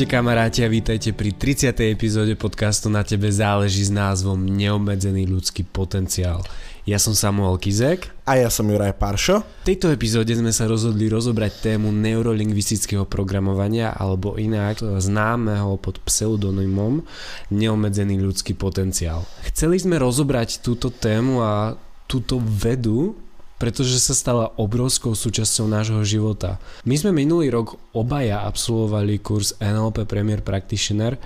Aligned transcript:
Ahojte 0.00 0.16
kamaráti 0.16 0.64
a 0.64 0.72
vítajte 0.72 1.12
pri 1.12 1.36
30. 1.36 1.76
epizóde 1.92 2.32
podcastu 2.32 2.88
Na 2.88 3.04
tebe 3.04 3.28
záleží 3.28 3.84
s 3.84 3.92
názvom 3.92 4.48
Neobmedzený 4.48 5.28
ľudský 5.28 5.60
potenciál. 5.60 6.40
Ja 6.88 6.96
som 6.96 7.12
Samuel 7.12 7.60
Kizek. 7.60 8.08
A 8.24 8.40
ja 8.40 8.48
som 8.48 8.64
Juraj 8.72 8.96
Paršo. 8.96 9.44
V 9.44 9.68
tejto 9.68 9.92
epizóde 9.92 10.32
sme 10.32 10.56
sa 10.56 10.64
rozhodli 10.64 11.04
rozobrať 11.12 11.76
tému 11.76 11.92
neurolingvistického 11.92 13.04
programovania 13.04 13.92
alebo 13.92 14.40
inak 14.40 14.80
známeho 14.80 15.76
pod 15.76 16.00
pseudonymom 16.00 17.04
Neobmedzený 17.52 18.24
ľudský 18.24 18.56
potenciál. 18.56 19.28
Chceli 19.52 19.84
sme 19.84 20.00
rozobrať 20.00 20.64
túto 20.64 20.88
tému 20.88 21.44
a 21.44 21.76
túto 22.08 22.40
vedu 22.40 23.20
pretože 23.60 24.00
sa 24.00 24.16
stala 24.16 24.56
obrovskou 24.56 25.12
súčasťou 25.12 25.68
nášho 25.68 26.00
života. 26.08 26.56
My 26.88 26.96
sme 26.96 27.12
minulý 27.12 27.52
rok 27.52 27.76
obaja 27.92 28.48
absolvovali 28.48 29.20
kurz 29.20 29.52
NLP 29.60 30.08
Premier 30.08 30.40
Practitioner 30.40 31.20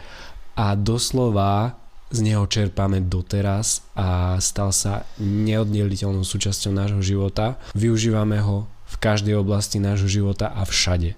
a 0.58 0.74
doslova 0.74 1.78
z 2.10 2.18
neho 2.26 2.42
čerpáme 2.50 3.06
doteraz 3.06 3.86
a 3.94 4.34
stal 4.42 4.74
sa 4.74 5.06
neoddeliteľnou 5.22 6.26
súčasťou 6.26 6.74
nášho 6.74 7.02
života. 7.06 7.54
Využívame 7.78 8.42
ho 8.42 8.66
v 8.90 8.96
každej 8.98 9.38
oblasti 9.38 9.78
nášho 9.78 10.10
života 10.10 10.50
a 10.50 10.66
všade. 10.66 11.14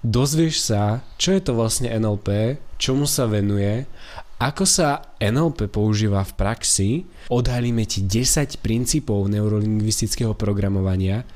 Dozvieš 0.00 0.64
sa, 0.64 1.04
čo 1.20 1.36
je 1.36 1.40
to 1.44 1.52
vlastne 1.52 1.92
NLP, 1.92 2.56
čomu 2.80 3.04
sa 3.04 3.28
venuje 3.28 3.84
ako 4.40 4.64
sa 4.64 5.04
NLP 5.20 5.68
používa 5.68 6.24
v 6.24 6.32
praxi, 6.32 6.90
odhalíme 7.28 7.84
ti 7.84 8.00
10 8.00 8.64
princípov 8.64 9.28
neurolingvistického 9.28 10.32
programovania 10.32 11.28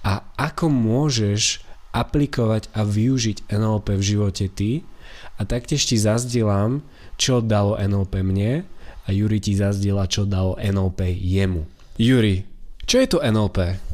a 0.00 0.24
ako 0.40 0.72
môžeš 0.72 1.60
aplikovať 1.92 2.72
a 2.72 2.88
využiť 2.88 3.52
NLP 3.52 4.00
v 4.00 4.02
živote 4.02 4.48
ty 4.48 4.80
a 5.36 5.44
taktiež 5.44 5.84
ti 5.84 6.00
zazdielam, 6.00 6.80
čo 7.20 7.44
dalo 7.44 7.76
NLP 7.76 8.24
mne 8.24 8.64
a 9.04 9.08
Juri 9.12 9.44
ti 9.44 9.52
zazdiela, 9.52 10.08
čo 10.08 10.24
dalo 10.24 10.56
NLP 10.56 11.20
jemu. 11.20 11.68
Juri, 12.00 12.48
čo 12.88 12.96
je 12.96 13.08
to 13.12 13.20
NLP? 13.20 13.87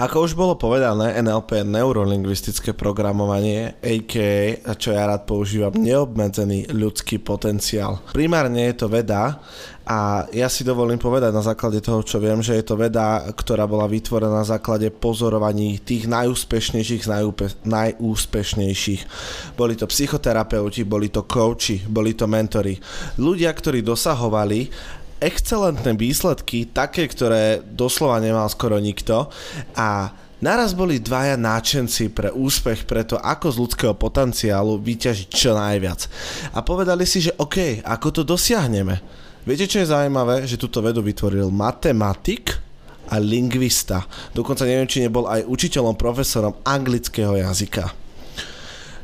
Ako 0.00 0.24
už 0.24 0.32
bolo 0.32 0.56
povedané, 0.56 1.20
NLP 1.20 1.62
je 1.62 1.64
neurolingvistické 1.68 2.72
programovanie, 2.72 3.76
a.k.a. 3.76 4.72
čo 4.74 4.90
ja 4.96 5.04
rád 5.04 5.28
používam, 5.28 5.76
neobmedzený 5.76 6.72
ľudský 6.72 7.20
potenciál. 7.20 8.00
Primárne 8.16 8.72
je 8.72 8.74
to 8.82 8.88
veda 8.88 9.44
a 9.82 10.30
ja 10.30 10.46
si 10.46 10.62
dovolím 10.62 10.96
povedať 10.96 11.34
na 11.34 11.42
základe 11.42 11.82
toho, 11.82 12.06
čo 12.06 12.22
viem, 12.22 12.38
že 12.38 12.54
je 12.54 12.64
to 12.64 12.78
veda, 12.78 13.26
ktorá 13.34 13.66
bola 13.66 13.90
vytvorená 13.90 14.42
na 14.42 14.46
základe 14.46 14.88
pozorovaní 14.94 15.82
tých 15.82 16.06
najúspešnejších 16.06 17.02
najúpe- 17.10 17.58
najúspešnejších. 17.66 19.02
Boli 19.58 19.74
to 19.74 19.90
psychoterapeuti, 19.90 20.86
boli 20.86 21.10
to 21.10 21.26
coachi, 21.26 21.82
boli 21.84 22.14
to 22.14 22.30
mentory. 22.30 22.78
Ľudia, 23.18 23.50
ktorí 23.50 23.82
dosahovali 23.82 24.70
excelentné 25.22 25.94
výsledky, 25.94 26.66
také, 26.66 27.06
ktoré 27.06 27.62
doslova 27.62 28.18
nemal 28.18 28.50
skoro 28.50 28.82
nikto 28.82 29.30
a 29.78 30.10
naraz 30.42 30.74
boli 30.74 30.98
dvaja 30.98 31.38
náčenci 31.38 32.10
pre 32.10 32.34
úspech, 32.34 32.82
pre 32.82 33.06
to, 33.06 33.14
ako 33.22 33.54
z 33.54 33.60
ľudského 33.62 33.94
potenciálu 33.94 34.82
vyťažiť 34.82 35.28
čo 35.30 35.54
najviac. 35.54 36.10
A 36.50 36.66
povedali 36.66 37.06
si, 37.06 37.22
že 37.22 37.38
OK, 37.38 37.86
ako 37.86 38.08
to 38.10 38.22
dosiahneme? 38.26 38.98
Viete, 39.46 39.70
čo 39.70 39.78
je 39.82 39.90
zaujímavé? 39.90 40.46
Že 40.50 40.60
túto 40.66 40.82
vedu 40.82 40.98
vytvoril 41.02 41.50
matematik 41.54 42.58
a 43.06 43.18
lingvista. 43.22 44.06
Dokonca 44.34 44.66
neviem, 44.66 44.90
či 44.90 45.02
nebol 45.02 45.26
aj 45.30 45.46
učiteľom, 45.46 45.94
profesorom 45.94 46.58
anglického 46.66 47.38
jazyka. 47.38 48.01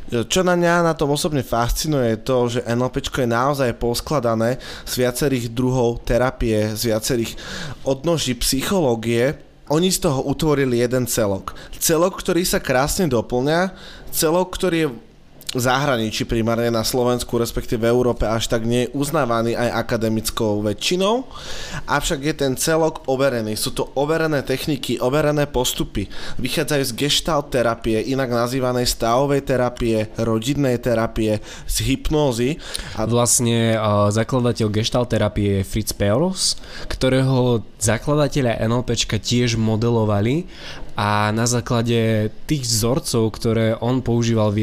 Čo 0.08 0.40
na 0.40 0.56
mňa 0.56 0.88
na 0.88 0.94
tom 0.96 1.12
osobne 1.12 1.44
fascinuje 1.44 2.16
je 2.16 2.24
to, 2.24 2.36
že 2.48 2.64
NLP 2.64 3.04
je 3.04 3.28
naozaj 3.28 3.76
poskladané 3.76 4.56
z 4.88 4.92
viacerých 5.04 5.52
druhov 5.52 6.00
terapie, 6.08 6.72
z 6.72 6.92
viacerých 6.92 7.36
odnoží 7.84 8.32
psychológie. 8.40 9.36
Oni 9.68 9.92
z 9.92 10.08
toho 10.08 10.24
utvorili 10.24 10.80
jeden 10.80 11.04
celok. 11.04 11.52
Celok, 11.76 12.24
ktorý 12.24 12.40
sa 12.40 12.56
krásne 12.56 13.04
doplňa, 13.04 13.76
celok, 14.08 14.56
ktorý 14.56 14.76
je 14.88 14.88
zahraničí 15.56 16.28
primárne 16.28 16.68
na 16.68 16.84
Slovensku, 16.84 17.40
respektíve 17.40 17.88
Európe 17.88 18.28
až 18.28 18.52
tak 18.52 18.68
nie 18.68 18.92
uznávaný 18.92 19.56
aj 19.56 19.80
akademickou 19.80 20.60
väčšinou, 20.60 21.24
avšak 21.88 22.20
je 22.20 22.34
ten 22.36 22.52
celok 22.52 23.00
overený. 23.08 23.56
Sú 23.56 23.72
to 23.72 23.88
overené 23.96 24.44
techniky, 24.44 25.00
overené 25.00 25.48
postupy. 25.48 26.12
Vychádzajú 26.36 26.84
z 26.84 26.92
gestalt 26.92 27.48
terapie, 27.48 27.96
inak 28.12 28.28
nazývanej 28.28 28.84
stavovej 28.84 29.48
terapie, 29.48 30.12
rodinnej 30.20 30.76
terapie, 30.84 31.40
z 31.64 31.76
hypnózy. 31.88 32.60
A 33.00 33.08
vlastne 33.08 33.80
uh, 33.80 34.12
zakladateľ 34.12 34.68
gestalt 34.68 35.08
terapie 35.16 35.64
je 35.64 35.68
Fritz 35.68 35.96
Perls, 35.96 36.60
ktorého 36.92 37.64
zakladatelia 37.80 38.60
NLPčka 38.68 39.16
tiež 39.16 39.56
modelovali 39.56 40.44
a 40.98 41.30
na 41.30 41.46
základe 41.46 42.26
tých 42.50 42.66
vzorcov, 42.66 43.30
ktoré 43.38 43.78
on 43.78 44.02
používal 44.02 44.50
v, 44.50 44.58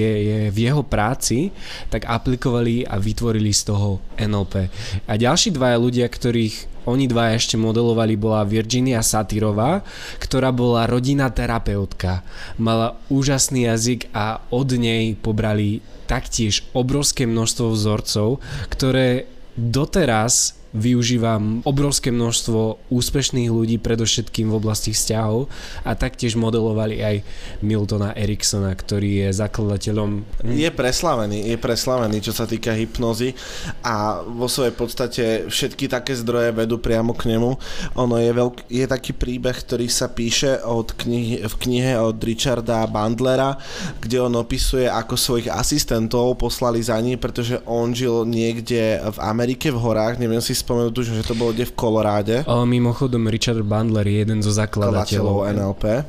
v 0.51 0.57
jeho 0.59 0.84
práci, 0.84 1.56
tak 1.88 2.03
aplikovali 2.03 2.84
a 2.84 3.00
vytvorili 3.00 3.56
z 3.56 3.72
toho 3.72 4.03
NLP. 4.19 4.68
A 5.07 5.16
ďalší 5.16 5.56
dvaja 5.56 5.79
ľudia, 5.79 6.12
ktorých 6.12 6.75
oni 6.91 7.07
dva 7.07 7.34
ešte 7.34 7.56
modelovali, 7.56 8.19
bola 8.19 8.44
Virginia 8.44 9.00
Satyrová, 9.00 9.81
ktorá 10.19 10.51
bola 10.51 10.85
rodinná 10.85 11.31
terapeutka. 11.31 12.22
Mala 12.59 13.00
úžasný 13.09 13.72
jazyk 13.72 14.12
a 14.12 14.44
od 14.51 14.75
nej 14.75 15.18
pobrali 15.18 15.81
taktiež 16.06 16.68
obrovské 16.78 17.25
množstvo 17.25 17.74
vzorcov, 17.74 18.44
ktoré 18.69 19.25
doteraz 19.56 20.59
využívam 20.75 21.63
obrovské 21.63 22.12
množstvo 22.12 22.91
úspešných 22.91 23.47
ľudí, 23.47 23.80
predovšetkým 23.80 24.52
v 24.52 24.58
oblasti 24.59 24.91
vzťahov 24.91 25.47
a 25.88 25.96
taktiež 25.96 26.36
modelovali 26.36 27.00
aj 27.00 27.16
Miltona 27.63 28.12
Eriksona, 28.12 28.75
ktorý 28.75 29.25
je 29.25 29.30
zakladateľom... 29.40 30.28
Je 30.44 30.68
preslavený, 30.68 31.47
je 31.47 31.58
preslavený, 31.58 32.19
čo 32.19 32.36
sa 32.36 32.44
týka 32.44 32.75
hypnozy 32.75 33.31
a 33.80 34.19
vo 34.19 34.52
svojej 34.52 34.75
podstate 34.75 35.24
všetky 35.47 35.88
také 35.88 36.12
zdroje 36.12 36.52
vedú 36.52 36.75
priamo 36.75 37.16
k 37.16 37.31
nemu. 37.31 37.56
Ono 37.96 38.16
je, 38.19 38.31
veľk, 38.36 38.68
je 38.68 38.86
taký 38.86 39.16
príbeh, 39.16 39.56
ktorý 39.56 39.88
sa 39.88 40.12
píše 40.12 40.59
od 40.68 40.92
knihy, 40.92 41.47
v 41.47 41.56
knihe 41.56 41.96
od 41.96 42.19
Richarda 42.19 42.84
Bandlera, 42.92 43.56
kde 44.03 44.28
on 44.28 44.36
opisuje, 44.36 44.92
ako 44.92 45.16
svojich 45.16 45.47
asistentov 45.47 46.36
poslali 46.36 46.84
za 46.84 47.00
ním, 47.00 47.16
pretože 47.16 47.63
on 47.63 47.96
žil 47.96 48.28
niekde 48.28 49.00
v 49.00 49.18
Amerike 49.24 49.72
v 49.72 49.80
horách, 49.80 50.19
neviem 50.19 50.44
si 50.44 50.52
spomenúť, 50.65 50.93
tuším, 50.97 51.21
že 51.21 51.29
to 51.29 51.37
bolo 51.37 51.53
kde 51.53 51.69
v 51.69 51.77
Koloráde. 51.77 52.35
O, 52.49 52.65
mimochodom 52.65 53.29
Richard 53.29 53.61
Bandler 53.61 54.09
je 54.09 54.17
jeden 54.25 54.41
zo 54.41 54.49
zakladateľov 54.49 55.45
NLP. 55.53 56.01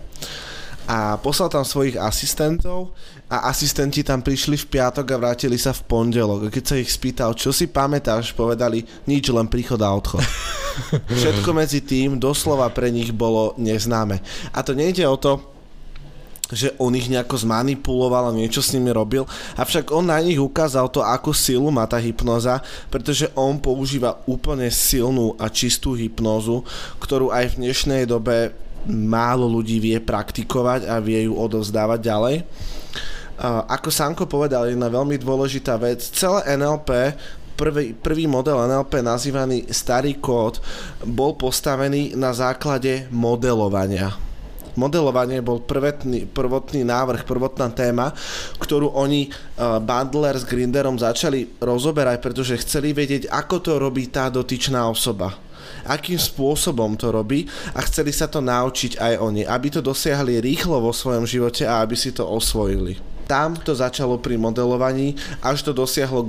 A 0.87 1.19
poslal 1.19 1.51
tam 1.51 1.67
svojich 1.67 1.99
asistentov 1.99 2.95
a 3.27 3.51
asistenti 3.51 4.07
tam 4.07 4.23
prišli 4.23 4.55
v 4.55 4.67
piatok 4.71 5.03
a 5.13 5.17
vrátili 5.19 5.59
sa 5.59 5.75
v 5.75 5.83
pondelok. 5.83 6.47
Keď 6.47 6.63
sa 6.65 6.79
ich 6.79 6.89
spýtal, 6.95 7.35
čo 7.35 7.51
si 7.51 7.67
pamätáš, 7.67 8.31
povedali 8.31 8.87
nič, 9.11 9.27
len 9.35 9.51
príchod 9.51 9.83
a 9.83 9.91
odchod. 9.91 10.23
Všetko 11.19 11.51
medzi 11.51 11.83
tým 11.83 12.23
doslova 12.23 12.71
pre 12.71 12.95
nich 12.95 13.11
bolo 13.11 13.59
neznáme. 13.59 14.23
A 14.55 14.63
to 14.63 14.79
nejde 14.79 15.03
o 15.11 15.19
to, 15.19 15.56
že 16.55 16.71
on 16.79 16.95
ich 16.95 17.11
nejako 17.11 17.43
zmanipuloval 17.43 18.31
a 18.31 18.37
niečo 18.37 18.63
s 18.63 18.71
nimi 18.71 18.95
robil, 18.95 19.27
avšak 19.59 19.91
on 19.91 20.07
na 20.07 20.23
nich 20.23 20.39
ukázal 20.39 20.87
to, 20.95 21.03
ako 21.03 21.35
silu 21.35 21.75
má 21.75 21.91
tá 21.91 21.99
hypnoza, 21.99 22.63
pretože 22.87 23.27
on 23.35 23.59
používa 23.59 24.23
úplne 24.31 24.71
silnú 24.71 25.35
a 25.43 25.51
čistú 25.51 25.99
hypnozu, 25.99 26.63
ktorú 27.03 27.35
aj 27.35 27.55
v 27.55 27.59
dnešnej 27.67 28.07
dobe 28.07 28.55
málo 28.87 29.51
ľudí 29.51 29.83
vie 29.83 29.99
praktikovať 29.99 30.87
a 30.87 31.03
vie 31.03 31.27
ju 31.27 31.35
odovzdávať 31.35 31.99
ďalej. 31.99 32.37
Ako 33.67 33.91
Sanko 33.91 34.25
povedal, 34.31 34.71
jedna 34.71 34.87
veľmi 34.87 35.19
dôležitá 35.19 35.75
vec, 35.77 36.01
celé 36.15 36.57
NLP 36.57 37.19
prvý, 37.59 37.93
prvý 37.93 38.25
model 38.31 38.63
NLP 38.65 39.03
nazývaný 39.03 39.67
starý 39.75 40.23
kód 40.23 40.63
bol 41.03 41.35
postavený 41.35 42.15
na 42.15 42.31
základe 42.31 43.11
modelovania 43.11 44.26
modelovanie 44.77 45.41
bol 45.43 45.65
prvotný, 45.65 46.29
prvotný 46.31 46.85
návrh, 46.87 47.25
prvotná 47.25 47.73
téma, 47.73 48.13
ktorú 48.61 48.93
oni 48.95 49.29
uh, 49.29 49.81
Bandler 49.83 50.37
s 50.37 50.45
Grinderom 50.45 51.01
začali 51.01 51.59
rozoberať, 51.59 52.23
pretože 52.23 52.61
chceli 52.63 52.93
vedieť, 52.93 53.29
ako 53.33 53.57
to 53.61 53.73
robí 53.81 54.09
tá 54.13 54.29
dotyčná 54.29 54.87
osoba 54.87 55.47
akým 55.87 56.19
spôsobom 56.19 56.99
to 56.99 57.15
robí 57.15 57.47
a 57.73 57.81
chceli 57.87 58.11
sa 58.11 58.27
to 58.27 58.43
naučiť 58.43 58.99
aj 58.99 59.15
oni, 59.23 59.43
aby 59.47 59.71
to 59.71 59.81
dosiahli 59.81 60.43
rýchlo 60.43 60.83
vo 60.83 60.91
svojom 60.91 61.25
živote 61.25 61.63
a 61.63 61.81
aby 61.81 61.95
si 61.95 62.11
to 62.11 62.27
osvojili. 62.27 62.99
Tam 63.27 63.59
to 63.59 63.75
začalo 63.75 64.23
pri 64.23 64.39
modelovaní, 64.39 65.19
až 65.43 65.67
to 65.67 65.75
dosiahlo 65.75 66.23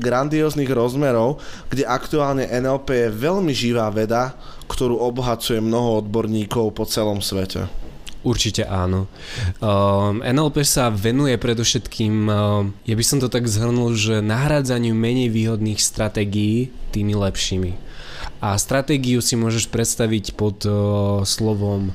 grandióznych 0.00 0.70
rozmerov, 0.72 1.44
kde 1.68 1.84
aktuálne 1.84 2.48
NLP 2.48 2.88
je 2.88 3.08
veľmi 3.12 3.52
živá 3.52 3.92
veda, 3.92 4.32
ktorú 4.66 4.98
obohacuje 4.98 5.62
mnoho 5.62 6.02
odborníkov 6.04 6.74
po 6.74 6.84
celom 6.86 7.22
svete. 7.22 7.70
Určite 8.26 8.66
áno. 8.66 9.06
Um, 9.62 10.18
NLP 10.18 10.66
sa 10.66 10.90
venuje 10.90 11.38
predovšetkým, 11.38 12.14
um, 12.26 12.74
ja 12.82 12.94
by 12.98 13.04
som 13.06 13.22
to 13.22 13.30
tak 13.30 13.46
zhrnul, 13.46 13.94
že 13.94 14.18
nahrádzaniu 14.18 14.98
menej 14.98 15.30
výhodných 15.30 15.78
stratégií 15.78 16.74
tými 16.90 17.14
lepšími. 17.14 17.78
A 18.42 18.58
stratégiu 18.58 19.22
si 19.22 19.38
môžeš 19.38 19.70
predstaviť 19.70 20.34
pod 20.34 20.58
uh, 20.66 21.22
slovom 21.22 21.94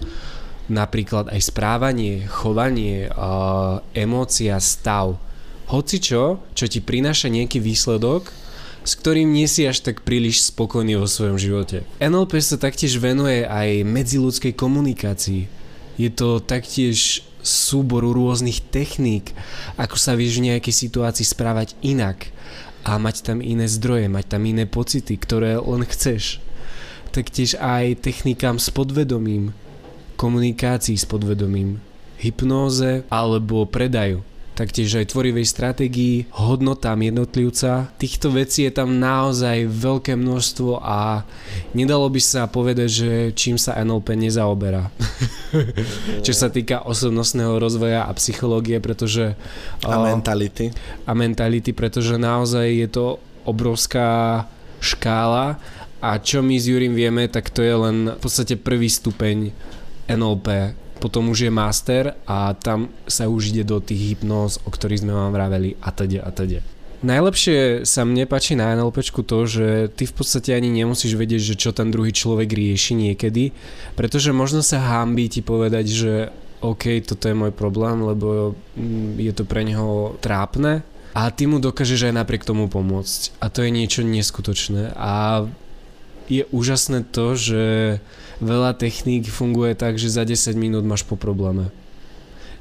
napríklad 0.72 1.28
aj 1.28 1.52
správanie, 1.52 2.24
chovanie, 2.32 3.12
uh, 3.12 3.84
emócia, 3.92 4.56
stav. 4.64 5.20
Hoci 5.68 6.00
čo, 6.00 6.40
čo 6.56 6.66
ti 6.72 6.80
prináša 6.80 7.28
nejaký 7.28 7.60
výsledok, 7.60 8.32
s 8.82 8.98
ktorým 8.98 9.30
nie 9.30 9.46
si 9.46 9.66
až 9.66 9.86
tak 9.86 10.02
príliš 10.02 10.50
spokojný 10.50 10.98
vo 10.98 11.06
svojom 11.06 11.38
živote. 11.38 11.86
NLP 12.02 12.42
sa 12.42 12.58
taktiež 12.58 12.98
venuje 12.98 13.46
aj 13.46 13.86
medziludskej 13.86 14.54
komunikácii 14.58 15.62
je 16.02 16.10
to 16.10 16.42
taktiež 16.42 17.22
súbor 17.42 18.06
rôznych 18.06 18.62
techník, 18.74 19.34
ako 19.78 19.98
sa 19.98 20.18
vieš 20.18 20.42
v 20.42 20.54
nejakej 20.54 20.74
situácii 20.74 21.26
správať 21.26 21.78
inak 21.86 22.30
a 22.82 22.98
mať 22.98 23.22
tam 23.26 23.38
iné 23.42 23.70
zdroje, 23.70 24.10
mať 24.10 24.38
tam 24.38 24.42
iné 24.50 24.66
pocity, 24.66 25.14
ktoré 25.18 25.62
len 25.62 25.86
chceš. 25.86 26.42
Taktiež 27.14 27.60
aj 27.62 28.02
technikám 28.02 28.58
s 28.58 28.74
podvedomím, 28.74 29.54
komunikácii 30.18 30.98
s 30.98 31.06
podvedomím, 31.06 31.82
hypnóze 32.18 33.04
alebo 33.14 33.70
predaju 33.70 34.26
taktiež 34.56 35.00
aj 35.00 35.16
tvorivej 35.16 35.48
stratégii, 35.48 36.30
hodnotám 36.36 37.00
jednotlivca. 37.02 37.90
Týchto 37.98 38.32
vecí 38.36 38.68
je 38.68 38.74
tam 38.76 39.00
naozaj 39.00 39.66
veľké 39.68 40.14
množstvo 40.20 40.84
a 40.84 41.24
nedalo 41.72 42.12
by 42.12 42.22
sa 42.22 42.46
povedať, 42.52 42.90
že 42.90 43.12
čím 43.34 43.56
sa 43.56 43.80
NLP 43.80 44.20
nezaoberá. 44.20 44.92
Čo 46.26 46.34
sa 46.36 46.48
týka 46.48 46.88
osobnostného 46.88 47.60
rozvoja 47.60 48.08
a 48.08 48.12
psychológie, 48.16 48.80
pretože... 48.80 49.36
A 49.84 50.00
mentality. 50.00 50.72
A 51.08 51.12
mentality, 51.12 51.72
pretože 51.76 52.16
naozaj 52.16 52.68
je 52.72 52.88
to 52.88 53.06
obrovská 53.44 54.44
škála 54.82 55.58
a 56.02 56.18
čo 56.18 56.42
my 56.42 56.58
s 56.58 56.66
Jurim 56.66 56.98
vieme, 56.98 57.30
tak 57.30 57.54
to 57.54 57.62
je 57.62 57.76
len 57.78 57.98
v 58.18 58.20
podstate 58.20 58.58
prvý 58.58 58.90
stupeň 58.90 59.54
NLP 60.10 60.74
potom 61.02 61.34
už 61.34 61.50
je 61.50 61.52
master 61.52 62.14
a 62.30 62.54
tam 62.54 62.94
sa 63.10 63.26
už 63.26 63.50
ide 63.50 63.66
do 63.66 63.82
tých 63.82 64.14
hypnóz, 64.14 64.62
o 64.62 64.70
ktorých 64.70 65.02
sme 65.02 65.18
vám 65.18 65.34
vraveli 65.34 65.74
a 65.82 65.90
teda 65.90 66.22
a 66.22 66.30
teda. 66.30 66.62
Najlepšie 67.02 67.82
sa 67.82 68.06
mne 68.06 68.30
páči 68.30 68.54
na 68.54 68.78
NLP 68.78 69.02
to, 69.26 69.40
že 69.50 69.90
ty 69.98 70.06
v 70.06 70.14
podstate 70.14 70.54
ani 70.54 70.70
nemusíš 70.70 71.18
vedieť, 71.18 71.42
že 71.42 71.56
čo 71.58 71.74
ten 71.74 71.90
druhý 71.90 72.14
človek 72.14 72.54
rieši 72.54 72.94
niekedy, 72.94 73.58
pretože 73.98 74.30
možno 74.30 74.62
sa 74.62 74.78
hámbí 74.78 75.26
ti 75.26 75.42
povedať, 75.42 75.86
že 75.90 76.14
OK, 76.62 77.02
toto 77.02 77.26
je 77.26 77.34
môj 77.34 77.50
problém, 77.58 78.06
lebo 78.06 78.54
mm, 78.78 79.18
je 79.18 79.34
to 79.34 79.50
pre 79.50 79.66
neho 79.66 80.14
trápne 80.22 80.86
a 81.18 81.34
ty 81.34 81.50
mu 81.50 81.58
dokážeš 81.58 82.14
aj 82.14 82.22
napriek 82.22 82.46
tomu 82.46 82.70
pomôcť. 82.70 83.42
A 83.42 83.50
to 83.50 83.66
je 83.66 83.74
niečo 83.74 84.06
neskutočné 84.06 84.94
a 84.94 85.44
je 86.30 86.44
úžasné 86.54 87.08
to, 87.10 87.34
že 87.34 87.64
veľa 88.42 88.78
techník 88.78 89.30
funguje 89.30 89.74
tak, 89.78 89.98
že 89.98 90.12
za 90.12 90.26
10 90.26 90.58
minút 90.58 90.86
máš 90.86 91.06
po 91.06 91.18
probléme 91.18 91.74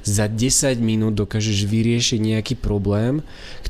za 0.01 0.25
10 0.25 0.81
minút 0.81 1.13
dokážeš 1.17 1.65
vyriešiť 1.69 2.19
nejaký 2.19 2.55
problém, 2.57 3.21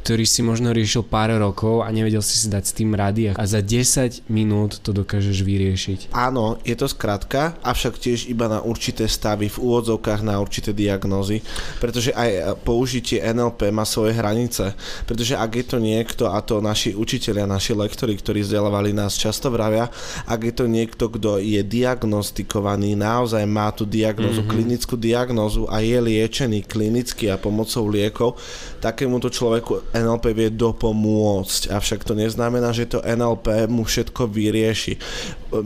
ktorý 0.01 0.25
si 0.25 0.41
možno 0.41 0.71
riešil 0.71 1.05
pár 1.05 1.29
rokov 1.37 1.83
a 1.83 1.91
nevedel 1.93 2.23
si 2.23 2.39
si 2.39 2.47
dať 2.47 2.63
s 2.63 2.73
tým 2.73 2.95
rady 2.95 3.35
a 3.35 3.43
za 3.45 3.61
10 3.61 4.25
minút 4.31 4.79
to 4.81 4.95
dokážeš 4.95 5.43
vyriešiť. 5.43 5.99
Áno, 6.15 6.57
je 6.63 6.73
to 6.73 6.87
skratka, 6.87 7.59
avšak 7.61 7.99
tiež 7.99 8.31
iba 8.31 8.47
na 8.47 8.63
určité 8.63 9.05
stavy, 9.05 9.51
v 9.51 9.61
úvodzovkách 9.61 10.21
na 10.23 10.39
určité 10.39 10.71
diagnózy, 10.71 11.43
pretože 11.77 12.15
aj 12.15 12.61
použitie 12.63 13.21
NLP 13.21 13.69
má 13.69 13.83
svoje 13.83 14.15
hranice, 14.15 14.73
pretože 15.05 15.35
ak 15.37 15.51
je 15.53 15.65
to 15.67 15.77
niekto, 15.77 16.23
a 16.31 16.39
to 16.41 16.63
naši 16.63 16.95
učiteľia, 16.95 17.45
naši 17.45 17.75
lektori, 17.75 18.15
ktorí 18.15 18.41
vzdelávali 18.41 18.95
nás 18.95 19.19
často 19.19 19.51
vravia, 19.51 19.91
ak 20.25 20.39
je 20.47 20.53
to 20.55 20.65
niekto, 20.65 21.11
kto 21.11 21.41
je 21.41 21.61
diagnostikovaný, 21.61 22.95
naozaj 22.95 23.43
má 23.45 23.69
tú 23.73 23.83
diagnózu, 23.83 24.41
mm-hmm. 24.41 24.53
klinickú 24.53 24.95
diagnózu 24.97 25.65
a 25.67 25.81
je 25.81 25.97
liek 25.99 26.20
liečený 26.21 26.69
klinicky 26.69 27.33
a 27.33 27.41
pomocou 27.41 27.89
liekov, 27.89 28.37
takémuto 28.77 29.33
človeku 29.33 29.89
NLP 29.89 30.25
vie 30.37 30.49
dopomôcť. 30.53 31.73
Avšak 31.73 32.05
to 32.05 32.13
neznamená, 32.13 32.69
že 32.69 32.85
to 32.85 33.01
NLP 33.01 33.65
mu 33.65 33.81
všetko 33.81 34.29
vyrieši. 34.29 35.01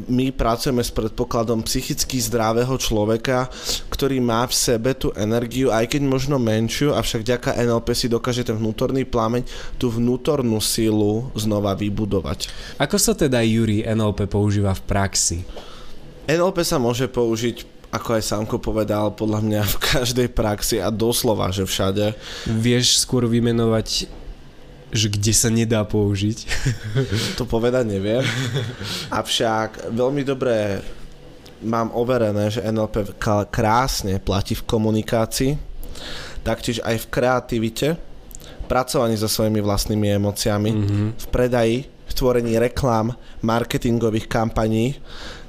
My 0.08 0.32
pracujeme 0.32 0.80
s 0.80 0.90
predpokladom 0.96 1.62
psychicky 1.68 2.18
zdravého 2.24 2.74
človeka, 2.80 3.52
ktorý 3.92 4.24
má 4.24 4.48
v 4.48 4.56
sebe 4.56 4.96
tú 4.96 5.12
energiu, 5.20 5.70
aj 5.70 5.92
keď 5.92 6.02
možno 6.08 6.40
menšiu, 6.40 6.96
avšak 6.96 7.22
ďaká 7.22 7.60
NLP 7.60 7.88
si 7.92 8.08
dokáže 8.08 8.48
ten 8.48 8.56
vnútorný 8.56 9.04
plameň, 9.04 9.44
tú 9.76 9.92
vnútornú 9.92 10.58
silu 10.64 11.30
znova 11.36 11.76
vybudovať. 11.76 12.50
Ako 12.80 12.96
sa 12.96 13.14
teda 13.14 13.44
Juri 13.44 13.84
NLP 13.84 14.26
používa 14.32 14.72
v 14.74 14.82
praxi? 14.88 15.40
NLP 16.26 16.66
sa 16.66 16.82
môže 16.82 17.06
použiť 17.06 17.75
ako 17.96 18.20
aj 18.20 18.24
Samko 18.28 18.58
povedal, 18.60 19.16
podľa 19.16 19.40
mňa 19.40 19.62
v 19.64 19.78
každej 19.80 20.28
praxi 20.36 20.84
a 20.84 20.92
doslova, 20.92 21.50
že 21.56 21.64
všade. 21.64 22.12
Vieš 22.46 23.08
skôr 23.08 23.24
vymenovať 23.24 24.12
že 24.96 25.12
kde 25.12 25.34
sa 25.36 25.52
nedá 25.52 25.84
použiť? 25.84 26.48
To 27.36 27.44
povedať 27.44 27.84
neviem. 27.84 28.24
Avšak 29.12 29.92
veľmi 29.92 30.24
dobré 30.24 30.80
mám 31.60 31.92
overené, 31.92 32.48
že 32.48 32.64
NLP 32.64 33.20
krásne 33.52 34.24
platí 34.24 34.56
v 34.56 34.64
komunikácii, 34.64 35.52
taktiež 36.48 36.80
aj 36.86 36.96
v 37.04 37.10
kreativite, 37.12 37.88
pracovaní 38.72 39.20
so 39.20 39.28
svojimi 39.28 39.60
vlastnými 39.60 40.16
emóciami, 40.16 40.72
mm-hmm. 40.72 41.10
v 41.20 41.26
predaji, 41.28 41.78
tvorení 42.16 42.56
reklám, 42.58 43.14
marketingových 43.44 44.32
kampaní, 44.32 44.96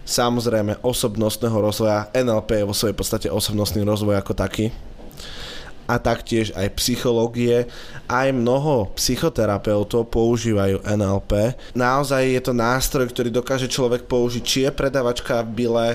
Samozrejme 0.07 0.87
osobnostného 0.87 1.59
rozvoja, 1.59 2.07
NLP 2.15 2.63
je 2.63 2.69
vo 2.71 2.79
svojej 2.79 2.95
podstate 2.95 3.27
osobnostný 3.27 3.83
rozvoj 3.83 4.23
ako 4.23 4.39
taký 4.39 4.71
a 5.87 6.03
taktiež 6.03 6.51
aj 6.55 6.79
psychológie. 6.79 7.67
Aj 8.07 8.31
mnoho 8.31 8.91
psychoterapeutov 8.99 10.11
používajú 10.11 10.83
NLP. 10.83 11.59
Naozaj 11.75 12.23
je 12.39 12.43
to 12.43 12.53
nástroj, 12.55 13.07
ktorý 13.11 13.31
dokáže 13.31 13.71
človek 13.71 14.07
použiť, 14.07 14.43
či 14.43 14.59
je 14.67 14.71
predavačka 14.71 15.43
v 15.47 15.67
bile, 15.67 15.87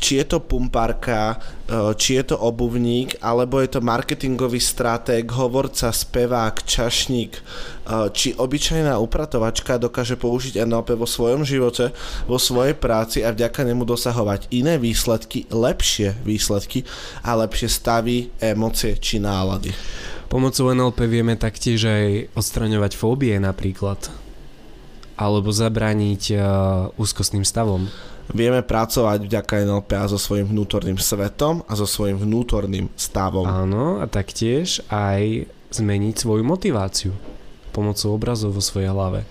či 0.00 0.16
je 0.16 0.24
to 0.24 0.38
pumpárka, 0.40 1.36
e, 1.68 1.92
či 1.94 2.16
je 2.16 2.32
to 2.32 2.36
obuvník, 2.40 3.20
alebo 3.20 3.60
je 3.60 3.76
to 3.76 3.84
marketingový 3.84 4.56
stratég, 4.56 5.28
hovorca, 5.28 5.92
spevák, 5.92 6.64
čašník, 6.64 7.32
e, 7.36 7.42
či 8.16 8.32
obyčajná 8.32 8.96
upratovačka 8.96 9.76
dokáže 9.76 10.16
použiť 10.16 10.64
NLP 10.64 10.96
vo 10.96 11.04
svojom 11.04 11.44
živote, 11.44 11.92
vo 12.24 12.40
svojej 12.40 12.72
práci 12.72 13.20
a 13.20 13.30
vďaka 13.30 13.60
nemu 13.68 13.84
dosahovať 13.84 14.48
iné 14.56 14.80
výsledky, 14.80 15.44
lepšie 15.52 16.16
výsledky 16.24 16.88
a 17.20 17.36
lepšie 17.36 17.68
stavy, 17.68 18.32
emócie 18.40 18.96
či 18.96 19.20
nálady. 19.20 19.76
Pomocou 20.32 20.72
NLP 20.72 21.10
vieme 21.10 21.34
taktiež 21.36 21.84
aj 21.84 22.32
odstraňovať 22.38 22.96
fóbie 22.96 23.36
napríklad 23.36 23.98
alebo 25.20 25.52
zabrániť 25.52 26.22
uh, 26.32 26.40
úzkostným 26.96 27.44
stavom 27.44 27.92
vieme 28.30 28.62
pracovať 28.62 29.26
vďaka 29.26 29.66
NLP 29.66 29.90
so 30.10 30.18
svojím 30.18 30.50
vnútorným 30.50 30.98
svetom 30.98 31.62
a 31.66 31.72
so 31.74 31.86
svojím 31.86 32.18
vnútorným 32.18 32.86
stavom. 32.94 33.46
Áno, 33.46 33.98
a 34.00 34.06
taktiež 34.06 34.82
aj 34.90 35.46
zmeniť 35.70 36.14
svoju 36.18 36.42
motiváciu 36.42 37.14
pomocou 37.70 38.18
obrazov 38.18 38.58
vo 38.58 38.62
svojej 38.62 38.90
hlave. 38.90 39.22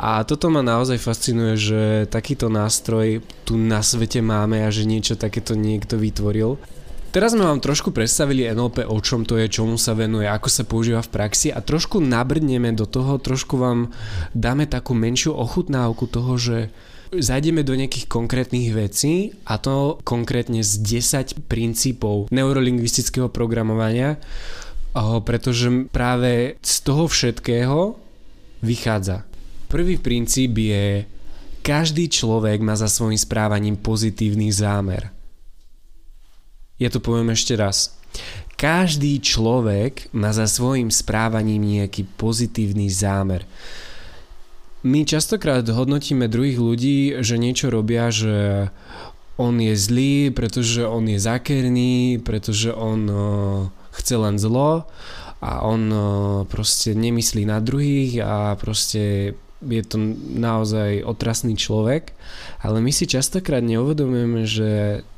A 0.00 0.24
toto 0.24 0.48
ma 0.48 0.64
naozaj 0.64 0.96
fascinuje, 0.96 1.54
že 1.60 1.82
takýto 2.08 2.48
nástroj 2.48 3.20
tu 3.44 3.60
na 3.60 3.84
svete 3.84 4.24
máme 4.24 4.64
a 4.64 4.72
že 4.72 4.88
niečo 4.88 5.14
takéto 5.14 5.52
niekto 5.52 6.00
vytvoril. 6.00 6.56
Teraz 7.12 7.36
sme 7.36 7.44
vám 7.44 7.60
trošku 7.60 7.92
predstavili 7.92 8.48
NLP, 8.48 8.88
o 8.88 8.96
čom 9.04 9.28
to 9.28 9.36
je, 9.36 9.44
čomu 9.44 9.76
sa 9.76 9.92
venuje, 9.92 10.24
ako 10.24 10.48
sa 10.48 10.64
používa 10.64 11.04
v 11.04 11.12
praxi 11.12 11.52
a 11.52 11.60
trošku 11.60 12.00
nabrdneme 12.00 12.72
do 12.72 12.88
toho, 12.88 13.20
trošku 13.20 13.60
vám 13.60 13.92
dáme 14.32 14.64
takú 14.64 14.96
menšiu 14.96 15.36
ochutnávku 15.36 16.08
toho, 16.08 16.40
že 16.40 16.72
Zajdeme 17.12 17.60
do 17.60 17.76
nejakých 17.76 18.08
konkrétnych 18.08 18.72
vecí 18.72 19.36
a 19.44 19.60
to 19.60 20.00
konkrétne 20.00 20.64
z 20.64 20.80
10 20.80 21.44
princípov 21.44 22.32
neurolingvistického 22.32 23.28
programovania, 23.28 24.16
pretože 25.20 25.68
práve 25.92 26.56
z 26.64 26.74
toho 26.80 27.04
všetkého 27.04 28.00
vychádza. 28.64 29.28
Prvý 29.68 30.00
princíp 30.00 30.56
je, 30.56 31.04
každý 31.60 32.08
človek 32.08 32.64
má 32.64 32.80
za 32.80 32.88
svojím 32.88 33.20
správaním 33.20 33.76
pozitívny 33.76 34.48
zámer. 34.48 35.12
Ja 36.80 36.88
to 36.88 37.04
poviem 37.04 37.36
ešte 37.36 37.60
raz. 37.60 37.92
Každý 38.56 39.20
človek 39.20 40.08
má 40.16 40.32
za 40.32 40.48
svojím 40.48 40.88
správaním 40.88 41.76
nejaký 41.76 42.08
pozitívny 42.16 42.88
zámer. 42.88 43.44
My 44.82 45.06
častokrát 45.06 45.62
hodnotíme 45.62 46.26
druhých 46.26 46.58
ľudí, 46.58 46.98
že 47.22 47.38
niečo 47.38 47.70
robia, 47.70 48.10
že 48.10 48.66
on 49.38 49.62
je 49.62 49.78
zlý, 49.78 50.34
pretože 50.34 50.82
on 50.82 51.06
je 51.06 51.22
zákerný, 51.22 52.18
pretože 52.18 52.74
on 52.74 53.00
uh, 53.06 53.18
chce 53.94 54.14
len 54.18 54.42
zlo 54.42 54.90
a 55.38 55.62
on 55.62 55.82
uh, 55.86 56.02
proste 56.50 56.98
nemyslí 56.98 57.46
na 57.46 57.62
druhých 57.62 58.26
a 58.26 58.58
proste 58.58 59.34
je 59.62 59.82
to 59.86 60.18
naozaj 60.34 61.06
otrasný 61.06 61.54
človek, 61.54 62.10
ale 62.66 62.82
my 62.82 62.90
si 62.90 63.06
častokrát 63.06 63.62
neuvedomujeme, 63.62 64.42
že 64.42 64.70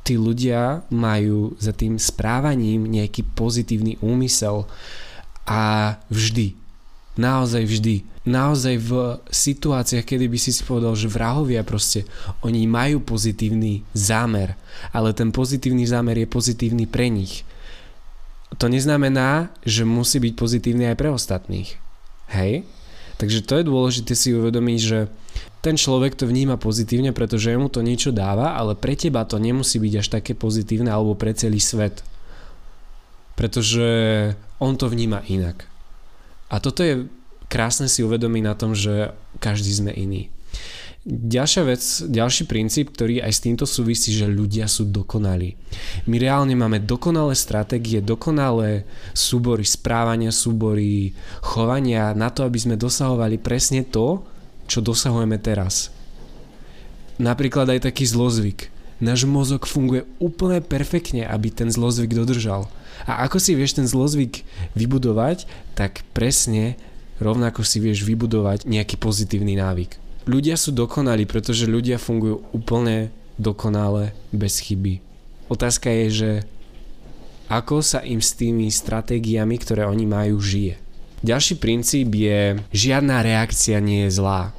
tí 0.04 0.20
ľudia 0.20 0.84
majú 0.92 1.56
za 1.56 1.72
tým 1.72 1.96
správaním 1.96 2.84
nejaký 2.84 3.24
pozitívny 3.32 3.96
úmysel 4.04 4.68
a 5.48 5.96
vždy, 6.12 6.63
naozaj 7.14 7.62
vždy, 7.64 7.96
naozaj 8.24 8.74
v 8.80 8.90
situáciách, 9.28 10.04
kedy 10.04 10.26
by 10.26 10.38
si 10.40 10.50
si 10.50 10.62
povedal, 10.64 10.96
že 10.96 11.12
vrahovia 11.12 11.62
proste, 11.62 12.08
oni 12.40 12.64
majú 12.64 13.04
pozitívny 13.04 13.84
zámer, 13.92 14.56
ale 14.90 15.12
ten 15.12 15.30
pozitívny 15.30 15.84
zámer 15.84 16.18
je 16.24 16.28
pozitívny 16.28 16.88
pre 16.88 17.12
nich. 17.12 17.44
To 18.58 18.70
neznamená, 18.70 19.50
že 19.66 19.82
musí 19.82 20.22
byť 20.22 20.34
pozitívny 20.38 20.86
aj 20.90 20.96
pre 20.96 21.10
ostatných. 21.10 21.74
Hej? 22.30 22.62
Takže 23.18 23.46
to 23.46 23.62
je 23.62 23.64
dôležité 23.66 24.12
si 24.14 24.34
uvedomiť, 24.34 24.80
že 24.80 24.98
ten 25.64 25.80
človek 25.80 26.12
to 26.12 26.28
vníma 26.28 26.60
pozitívne, 26.60 27.16
pretože 27.16 27.56
mu 27.56 27.72
to 27.72 27.80
niečo 27.80 28.12
dáva, 28.12 28.52
ale 28.58 28.76
pre 28.76 28.92
teba 28.98 29.24
to 29.24 29.40
nemusí 29.40 29.80
byť 29.80 29.94
až 29.96 30.06
také 30.20 30.32
pozitívne 30.36 30.92
alebo 30.92 31.16
pre 31.16 31.32
celý 31.32 31.56
svet. 31.56 32.04
Pretože 33.34 33.86
on 34.60 34.76
to 34.76 34.86
vníma 34.86 35.24
inak. 35.26 35.66
A 36.54 36.62
toto 36.62 36.86
je 36.86 37.10
krásne 37.50 37.90
si 37.90 38.06
uvedomiť 38.06 38.42
na 38.46 38.54
tom, 38.54 38.78
že 38.78 39.10
každý 39.42 39.74
sme 39.74 39.90
iný. 39.90 40.30
Ďalšia 41.04 41.62
vec, 41.68 41.82
ďalší 42.08 42.48
princíp, 42.48 42.96
ktorý 42.96 43.20
aj 43.20 43.32
s 43.36 43.44
týmto 43.44 43.68
súvisí, 43.68 44.08
že 44.08 44.24
ľudia 44.24 44.64
sú 44.64 44.88
dokonalí. 44.88 45.52
My 46.08 46.16
reálne 46.16 46.56
máme 46.56 46.80
dokonalé 46.80 47.36
stratégie, 47.36 48.00
dokonalé 48.00 48.88
súbory 49.12 49.68
správania, 49.68 50.32
súbory 50.32 51.12
chovania 51.44 52.16
na 52.16 52.32
to, 52.32 52.48
aby 52.48 52.56
sme 52.56 52.80
dosahovali 52.80 53.36
presne 53.36 53.84
to, 53.84 54.24
čo 54.64 54.80
dosahujeme 54.80 55.36
teraz. 55.44 55.92
Napríklad 57.20 57.68
aj 57.68 57.92
taký 57.92 58.08
zlozvyk. 58.08 58.73
Náš 59.04 59.28
mozog 59.28 59.68
funguje 59.68 60.08
úplne 60.16 60.64
perfektne, 60.64 61.28
aby 61.28 61.52
ten 61.52 61.68
zlozvyk 61.68 62.16
dodržal. 62.16 62.72
A 63.04 63.28
ako 63.28 63.36
si 63.36 63.52
vieš 63.52 63.76
ten 63.76 63.84
zlozvyk 63.84 64.48
vybudovať, 64.72 65.44
tak 65.76 66.00
presne 66.16 66.80
rovnako 67.20 67.60
si 67.68 67.84
vieš 67.84 68.08
vybudovať 68.08 68.64
nejaký 68.64 68.96
pozitívny 68.96 69.60
návyk 69.60 70.00
ľudia 70.24 70.56
sú 70.56 70.72
dokonali, 70.72 71.28
pretože 71.28 71.68
ľudia 71.68 72.00
fungujú 72.00 72.44
úplne 72.52 73.12
dokonale, 73.36 74.16
bez 74.32 74.60
chyby. 74.60 75.00
Otázka 75.52 75.92
je, 75.92 76.06
že 76.10 76.30
ako 77.52 77.84
sa 77.84 78.00
im 78.00 78.24
s 78.24 78.32
tými 78.32 78.72
stratégiami, 78.72 79.60
ktoré 79.60 79.84
oni 79.84 80.08
majú, 80.08 80.40
žije. 80.40 80.80
Ďalší 81.24 81.60
princíp 81.60 82.08
je, 82.16 82.60
žiadna 82.72 83.24
reakcia 83.24 83.80
nie 83.80 84.08
je 84.08 84.16
zlá. 84.16 84.52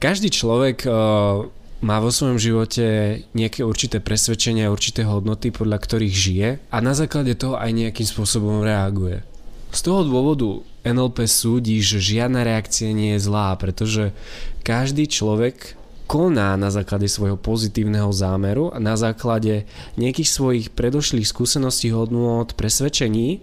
Každý 0.00 0.32
človek 0.32 0.84
uh, 0.88 1.48
má 1.80 1.96
vo 2.00 2.12
svojom 2.12 2.36
živote 2.36 2.84
nejaké 3.32 3.64
určité 3.64 4.04
presvedčenia, 4.04 4.72
určité 4.72 5.08
hodnoty, 5.08 5.48
podľa 5.48 5.78
ktorých 5.80 6.14
žije 6.14 6.48
a 6.68 6.76
na 6.84 6.92
základe 6.92 7.32
toho 7.36 7.56
aj 7.56 7.72
nejakým 7.72 8.04
spôsobom 8.04 8.60
reaguje. 8.60 9.24
Z 9.72 9.86
toho 9.88 10.04
dôvodu 10.04 10.60
NLP 10.84 11.24
súdi, 11.24 11.80
že 11.80 12.02
žiadna 12.02 12.44
reakcia 12.44 12.92
nie 12.92 13.16
je 13.16 13.24
zlá, 13.24 13.56
pretože 13.56 14.12
každý 14.60 15.08
človek 15.08 15.80
koná 16.10 16.58
na 16.58 16.74
základe 16.74 17.06
svojho 17.06 17.38
pozitívneho 17.38 18.10
zámeru 18.10 18.74
a 18.74 18.82
na 18.82 18.98
základe 18.98 19.62
nejakých 19.94 20.26
svojich 20.26 20.66
predošlých 20.74 21.22
skúseností, 21.22 21.94
hodnôt, 21.94 22.50
presvedčení 22.50 23.38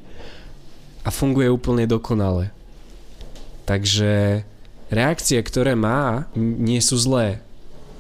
a 1.08 1.10
funguje 1.10 1.48
úplne 1.48 1.88
dokonale. 1.88 2.52
Takže 3.64 4.44
reakcie, 4.92 5.40
ktoré 5.40 5.80
má, 5.80 6.28
nie 6.36 6.84
sú 6.84 7.00
zlé. 7.00 7.40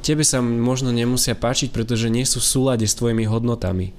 Tebe 0.06 0.24
sa 0.24 0.39
možno 0.39 0.94
nemusia 0.94 1.36
páčiť, 1.36 1.74
pretože 1.74 2.08
nie 2.08 2.24
sú 2.24 2.39
v 2.39 2.50
súlade 2.50 2.86
s 2.88 2.96
tvojimi 2.96 3.27
hodnotami 3.27 3.92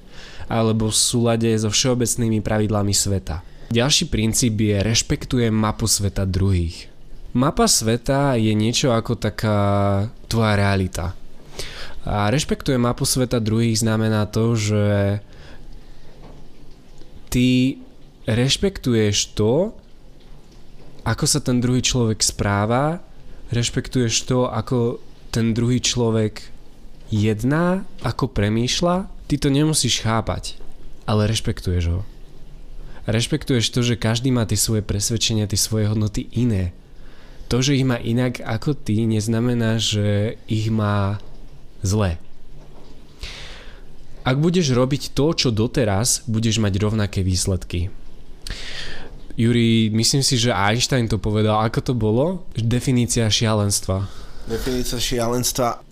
alebo 0.49 0.89
v 0.89 0.97
súlade 0.97 1.53
so 1.61 1.69
všeobecnými 1.69 2.41
pravidlami 2.41 2.91
sveta. 2.91 3.45
Ďalší 3.69 4.09
princíp 4.09 4.57
je 4.57 4.81
rešpektujem 4.81 5.53
mapu 5.53 5.85
sveta 5.85 6.25
druhých. 6.25 6.89
Mapa 7.37 7.69
sveta 7.69 8.33
je 8.33 8.57
niečo 8.57 8.89
ako 8.89 9.13
taká 9.13 9.57
tvoja 10.25 10.57
realita. 10.57 11.13
A 12.01 12.33
rešpektujem 12.33 12.81
mapu 12.81 13.05
sveta 13.05 13.37
druhých 13.37 13.85
znamená 13.85 14.25
to, 14.25 14.57
že 14.57 15.21
ty 17.29 17.77
rešpektuješ 18.25 19.37
to, 19.37 19.77
ako 21.05 21.25
sa 21.29 21.37
ten 21.37 21.61
druhý 21.61 21.85
človek 21.85 22.25
správa, 22.25 23.05
rešpektuješ 23.53 24.25
to, 24.25 24.49
ako 24.49 24.97
ten 25.29 25.53
druhý 25.53 25.81
človek 25.81 26.41
jedná, 27.09 27.85
ako 28.05 28.29
premýšľa, 28.29 29.09
ty 29.29 29.37
to 29.37 29.49
nemusíš 29.49 30.01
chápať, 30.01 30.57
ale 31.05 31.29
rešpektuješ 31.29 31.85
ho 31.93 32.01
rešpektuješ 33.09 33.73
to, 33.73 33.81
že 33.81 33.99
každý 33.99 34.29
má 34.29 34.45
tie 34.45 34.55
svoje 34.55 34.85
presvedčenia, 34.85 35.49
tie 35.49 35.57
svoje 35.57 35.89
hodnoty 35.89 36.29
iné. 36.37 36.71
To, 37.49 37.65
že 37.65 37.73
ich 37.73 37.85
má 37.85 37.97
inak 37.97 38.45
ako 38.45 38.77
ty, 38.77 39.09
neznamená, 39.09 39.81
že 39.81 40.37
ich 40.45 40.69
má 40.69 41.17
zle. 41.81 42.21
Ak 44.21 44.37
budeš 44.37 44.69
robiť 44.77 45.17
to, 45.17 45.33
čo 45.33 45.49
doteraz, 45.49 46.21
budeš 46.29 46.61
mať 46.61 46.77
rovnaké 46.77 47.25
výsledky. 47.25 47.89
Juri, 49.33 49.89
myslím 49.89 50.21
si, 50.21 50.37
že 50.37 50.53
Einstein 50.53 51.09
to 51.09 51.17
povedal. 51.17 51.63
Ako 51.65 51.81
to 51.81 51.93
bolo? 51.97 52.45
Definícia 52.53 53.25
šialenstva. 53.31 54.05
Definícia 54.49 54.97
šialenstva 54.97 55.85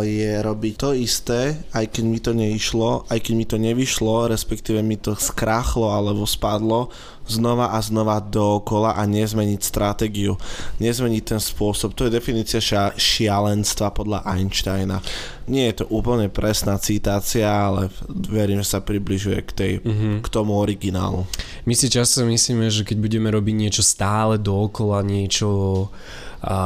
je 0.00 0.32
robiť 0.40 0.74
to 0.80 0.96
isté, 0.96 1.60
aj 1.76 1.92
keď 1.92 2.04
mi 2.08 2.18
to 2.24 2.32
neišlo, 2.32 3.04
aj 3.04 3.20
keď 3.20 3.32
mi 3.36 3.44
to 3.44 3.60
nevyšlo, 3.60 4.32
respektíve 4.32 4.80
mi 4.80 4.96
to 4.96 5.12
skráchlo 5.12 5.92
alebo 5.92 6.24
spadlo, 6.24 6.88
znova 7.28 7.76
a 7.76 7.78
znova 7.84 8.16
dookola 8.24 8.96
a 8.96 9.04
nezmeniť 9.04 9.60
stratégiu, 9.60 10.40
nezmeniť 10.80 11.36
ten 11.36 11.36
spôsob. 11.36 11.92
To 11.92 12.08
je 12.08 12.16
definícia 12.16 12.64
šia- 12.64 12.96
šialenstva 12.96 13.92
podľa 13.92 14.24
Einsteina. 14.24 15.04
Nie 15.44 15.68
je 15.68 15.84
to 15.84 15.92
úplne 15.92 16.32
presná 16.32 16.80
citácia, 16.80 17.44
ale 17.44 17.92
verím, 18.08 18.64
že 18.64 18.72
sa 18.72 18.80
približuje 18.80 19.38
k, 19.44 19.50
tej, 19.52 19.72
mm-hmm. 19.84 20.24
k 20.24 20.28
tomu 20.32 20.56
originálu. 20.56 21.28
My 21.68 21.76
si 21.76 21.92
často 21.92 22.24
myslíme, 22.24 22.72
že 22.72 22.88
keď 22.88 22.96
budeme 23.04 23.28
robiť 23.28 23.52
niečo 23.52 23.84
stále 23.84 24.40
dookola, 24.40 25.04
niečo 25.04 25.92
a 26.42 26.56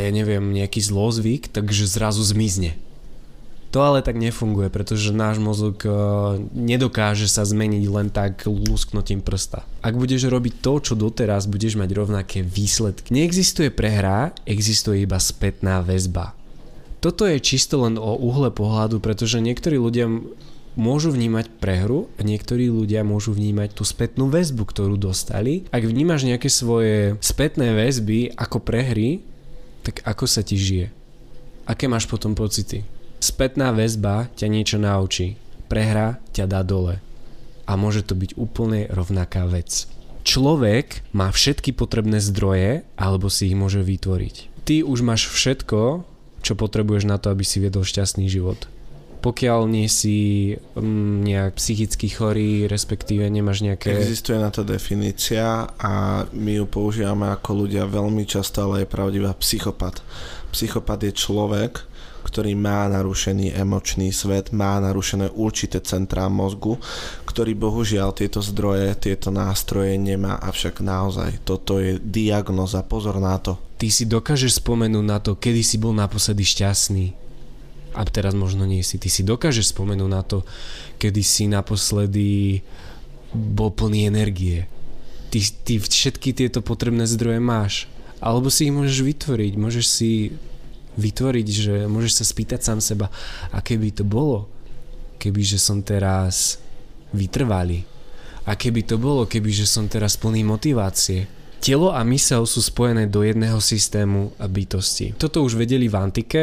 ja 0.00 0.10
neviem, 0.12 0.52
nejaký 0.52 0.84
zlozvyk, 0.84 1.48
takže 1.48 1.88
zrazu 1.88 2.20
zmizne. 2.20 2.76
To 3.68 3.84
ale 3.84 4.00
tak 4.00 4.16
nefunguje, 4.16 4.72
pretože 4.72 5.12
náš 5.12 5.36
mozog 5.36 5.84
uh, 5.84 6.40
nedokáže 6.56 7.28
sa 7.28 7.44
zmeniť 7.44 7.84
len 7.84 8.08
tak 8.08 8.48
lusknutím 8.48 9.20
prsta. 9.20 9.60
Ak 9.84 9.92
budeš 9.92 10.32
robiť 10.32 10.64
to, 10.64 10.72
čo 10.80 10.94
doteraz, 10.96 11.44
budeš 11.44 11.76
mať 11.76 11.92
rovnaké 11.92 12.40
výsledky. 12.40 13.12
Neexistuje 13.12 13.68
prehra, 13.68 14.32
existuje 14.48 15.04
iba 15.04 15.20
spätná 15.20 15.84
väzba. 15.84 16.32
Toto 17.04 17.28
je 17.28 17.36
čisto 17.44 17.84
len 17.84 18.00
o 18.00 18.16
uhle 18.16 18.48
pohľadu, 18.50 19.04
pretože 19.04 19.38
niektorí 19.38 19.76
ľudia 19.76 20.08
môžu 20.78 21.10
vnímať 21.10 21.50
prehru 21.58 22.06
a 22.16 22.22
niektorí 22.22 22.70
ľudia 22.70 23.02
môžu 23.02 23.34
vnímať 23.34 23.74
tú 23.74 23.82
spätnú 23.82 24.30
väzbu, 24.30 24.62
ktorú 24.62 24.94
dostali. 24.94 25.66
Ak 25.74 25.82
vnímaš 25.82 26.22
nejaké 26.22 26.46
svoje 26.46 27.18
spätné 27.18 27.74
väzby 27.74 28.38
ako 28.38 28.62
prehry, 28.62 29.26
tak 29.82 30.06
ako 30.06 30.24
sa 30.30 30.46
ti 30.46 30.54
žije? 30.54 30.94
Aké 31.66 31.90
máš 31.90 32.06
potom 32.06 32.38
pocity? 32.38 32.86
Spätná 33.18 33.74
väzba 33.74 34.30
ťa 34.38 34.46
niečo 34.46 34.78
naučí. 34.78 35.34
Prehra 35.66 36.22
ťa 36.32 36.46
dá 36.46 36.62
dole. 36.62 37.02
A 37.68 37.76
môže 37.76 38.06
to 38.06 38.16
byť 38.16 38.38
úplne 38.38 38.88
rovnaká 38.88 39.44
vec. 39.44 39.90
Človek 40.24 41.04
má 41.12 41.28
všetky 41.28 41.74
potrebné 41.76 42.22
zdroje, 42.22 42.86
alebo 42.96 43.28
si 43.28 43.50
ich 43.50 43.58
môže 43.58 43.84
vytvoriť. 43.84 44.64
Ty 44.64 44.86
už 44.86 45.04
máš 45.04 45.28
všetko, 45.28 46.06
čo 46.40 46.52
potrebuješ 46.54 47.04
na 47.04 47.20
to, 47.20 47.34
aby 47.34 47.44
si 47.44 47.60
viedol 47.60 47.84
šťastný 47.84 48.30
život 48.30 48.70
pokiaľ 49.18 49.66
nie 49.66 49.90
si 49.90 50.54
um, 50.78 51.20
nejak 51.26 51.58
psychicky 51.58 52.06
chorý, 52.08 52.70
respektíve 52.70 53.26
nemáš 53.26 53.66
nejaké... 53.66 53.90
Existuje 53.90 54.38
na 54.38 54.54
to 54.54 54.62
definícia 54.62 55.66
a 55.74 56.24
my 56.30 56.62
ju 56.62 56.64
používame 56.70 57.26
ako 57.34 57.66
ľudia 57.66 57.84
veľmi 57.90 58.22
často, 58.24 58.62
ale 58.62 58.86
je 58.86 58.92
pravdivá 58.94 59.34
psychopat. 59.36 60.00
Psychopat 60.54 61.02
je 61.04 61.12
človek, 61.12 61.82
ktorý 62.24 62.54
má 62.54 62.86
narušený 62.92 63.56
emočný 63.56 64.12
svet, 64.12 64.52
má 64.54 64.78
narušené 64.78 65.32
určité 65.32 65.80
centrá 65.80 66.28
mozgu, 66.28 66.76
ktorý 67.24 67.56
bohužiaľ 67.56 68.12
tieto 68.14 68.44
zdroje, 68.44 68.94
tieto 69.00 69.32
nástroje 69.34 69.96
nemá, 69.96 70.36
avšak 70.42 70.84
naozaj 70.84 71.42
toto 71.42 71.80
je 71.80 71.96
diagnoza, 71.98 72.84
pozor 72.84 73.16
na 73.18 73.40
to. 73.40 73.56
Ty 73.78 73.88
si 73.88 74.04
dokážeš 74.04 74.58
spomenúť 74.58 75.04
na 75.06 75.18
to, 75.22 75.38
kedy 75.38 75.62
si 75.62 75.78
bol 75.78 75.94
naposledy 75.94 76.42
šťastný 76.42 77.27
a 77.96 78.04
teraz 78.04 78.36
možno 78.36 78.68
nie 78.68 78.84
si. 78.84 79.00
Ty 79.00 79.08
si 79.08 79.22
dokážeš 79.24 79.72
spomenúť 79.72 80.10
na 80.10 80.22
to, 80.24 80.44
kedy 81.00 81.22
si 81.24 81.48
naposledy 81.48 82.60
bol 83.32 83.72
plný 83.72 84.08
energie. 84.08 84.68
Ty, 85.28 85.38
ty 85.64 85.72
všetky 85.80 86.32
tieto 86.32 86.64
potrebné 86.64 87.04
zdroje 87.04 87.40
máš. 87.40 87.74
Alebo 88.18 88.50
si 88.50 88.68
ich 88.68 88.74
môžeš 88.74 89.04
vytvoriť. 89.04 89.52
Môžeš 89.54 89.86
si 89.86 90.10
vytvoriť, 90.98 91.46
že 91.46 91.74
môžeš 91.86 92.12
sa 92.20 92.24
spýtať 92.26 92.60
sám 92.60 92.82
seba, 92.82 93.06
aké 93.54 93.78
by 93.78 93.94
to 93.94 94.02
bolo, 94.02 94.50
keby 95.22 95.46
že 95.46 95.62
som 95.62 95.78
teraz 95.78 96.58
vytrvalý. 97.14 97.86
A 98.48 98.58
keby 98.58 98.82
to 98.82 98.98
bolo, 98.98 99.28
keby 99.28 99.54
že 99.54 99.68
som 99.68 99.86
teraz 99.86 100.18
plný 100.18 100.42
motivácie. 100.42 101.30
Telo 101.58 101.90
a 101.90 102.00
mysel 102.06 102.46
sú 102.46 102.62
spojené 102.62 103.10
do 103.10 103.26
jedného 103.26 103.58
systému 103.58 104.30
bytosti. 104.38 105.18
Toto 105.18 105.42
už 105.42 105.58
vedeli 105.58 105.90
v 105.90 105.98
antike, 105.98 106.42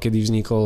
kedy 0.00 0.18
vznikol 0.24 0.64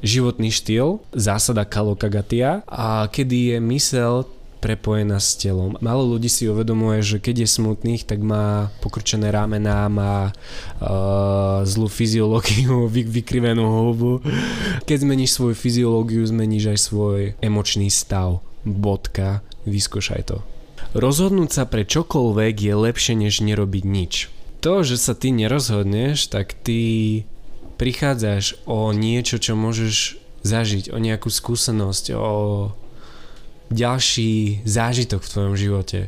životný 0.00 0.54
štýl, 0.54 1.02
zásada 1.10 1.66
Kalokagatia 1.66 2.62
a 2.70 3.10
kedy 3.10 3.54
je 3.54 3.58
mysel 3.60 4.30
prepojená 4.60 5.16
s 5.16 5.34
telom. 5.40 5.74
Málo 5.80 6.04
ľudí 6.04 6.28
si 6.28 6.44
uvedomuje, 6.44 7.00
že 7.00 7.16
keď 7.16 7.44
je 7.44 7.48
smutných, 7.48 8.04
tak 8.04 8.20
má 8.20 8.68
pokrčené 8.84 9.32
ramená, 9.32 9.88
má 9.88 10.30
uh, 10.30 11.64
zlú 11.64 11.88
fyziológiu, 11.88 12.86
vy, 12.92 13.08
vykrivenú 13.08 13.64
hubu. 13.64 14.20
Keď 14.84 15.08
zmeníš 15.08 15.40
svoju 15.40 15.56
fyziológiu, 15.56 16.22
zmeníš 16.22 16.76
aj 16.76 16.78
svoj 16.78 17.20
emočný 17.40 17.88
stav. 17.88 18.44
Bodka, 18.60 19.40
vyskúšaj 19.64 20.22
to. 20.28 20.44
Rozhodnúť 20.90 21.50
sa 21.54 21.64
pre 21.70 21.86
čokoľvek 21.86 22.54
je 22.66 22.74
lepšie, 22.74 23.14
než 23.14 23.46
nerobiť 23.46 23.84
nič. 23.86 24.26
To, 24.58 24.82
že 24.82 24.98
sa 24.98 25.14
ty 25.14 25.30
nerozhodneš, 25.30 26.26
tak 26.26 26.58
ty 26.58 27.22
prichádzaš 27.78 28.58
o 28.66 28.90
niečo, 28.90 29.38
čo 29.38 29.54
môžeš 29.54 30.18
zažiť, 30.42 30.90
o 30.90 30.98
nejakú 30.98 31.30
skúsenosť, 31.30 32.04
o 32.18 32.30
ďalší 33.70 34.66
zážitok 34.66 35.22
v 35.22 35.30
tvojom 35.30 35.54
živote. 35.54 36.00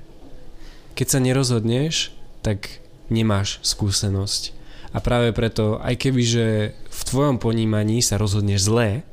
Keď 0.98 1.06
sa 1.06 1.18
nerozhodneš, 1.22 2.10
tak 2.42 2.82
nemáš 3.06 3.62
skúsenosť. 3.62 4.50
A 4.92 4.98
práve 4.98 5.30
preto, 5.30 5.78
aj 5.78 5.94
keby, 5.94 6.22
že 6.26 6.46
v 6.74 7.00
tvojom 7.06 7.38
ponímaní 7.38 8.02
sa 8.02 8.18
rozhodneš 8.18 8.66
zlé, 8.66 9.06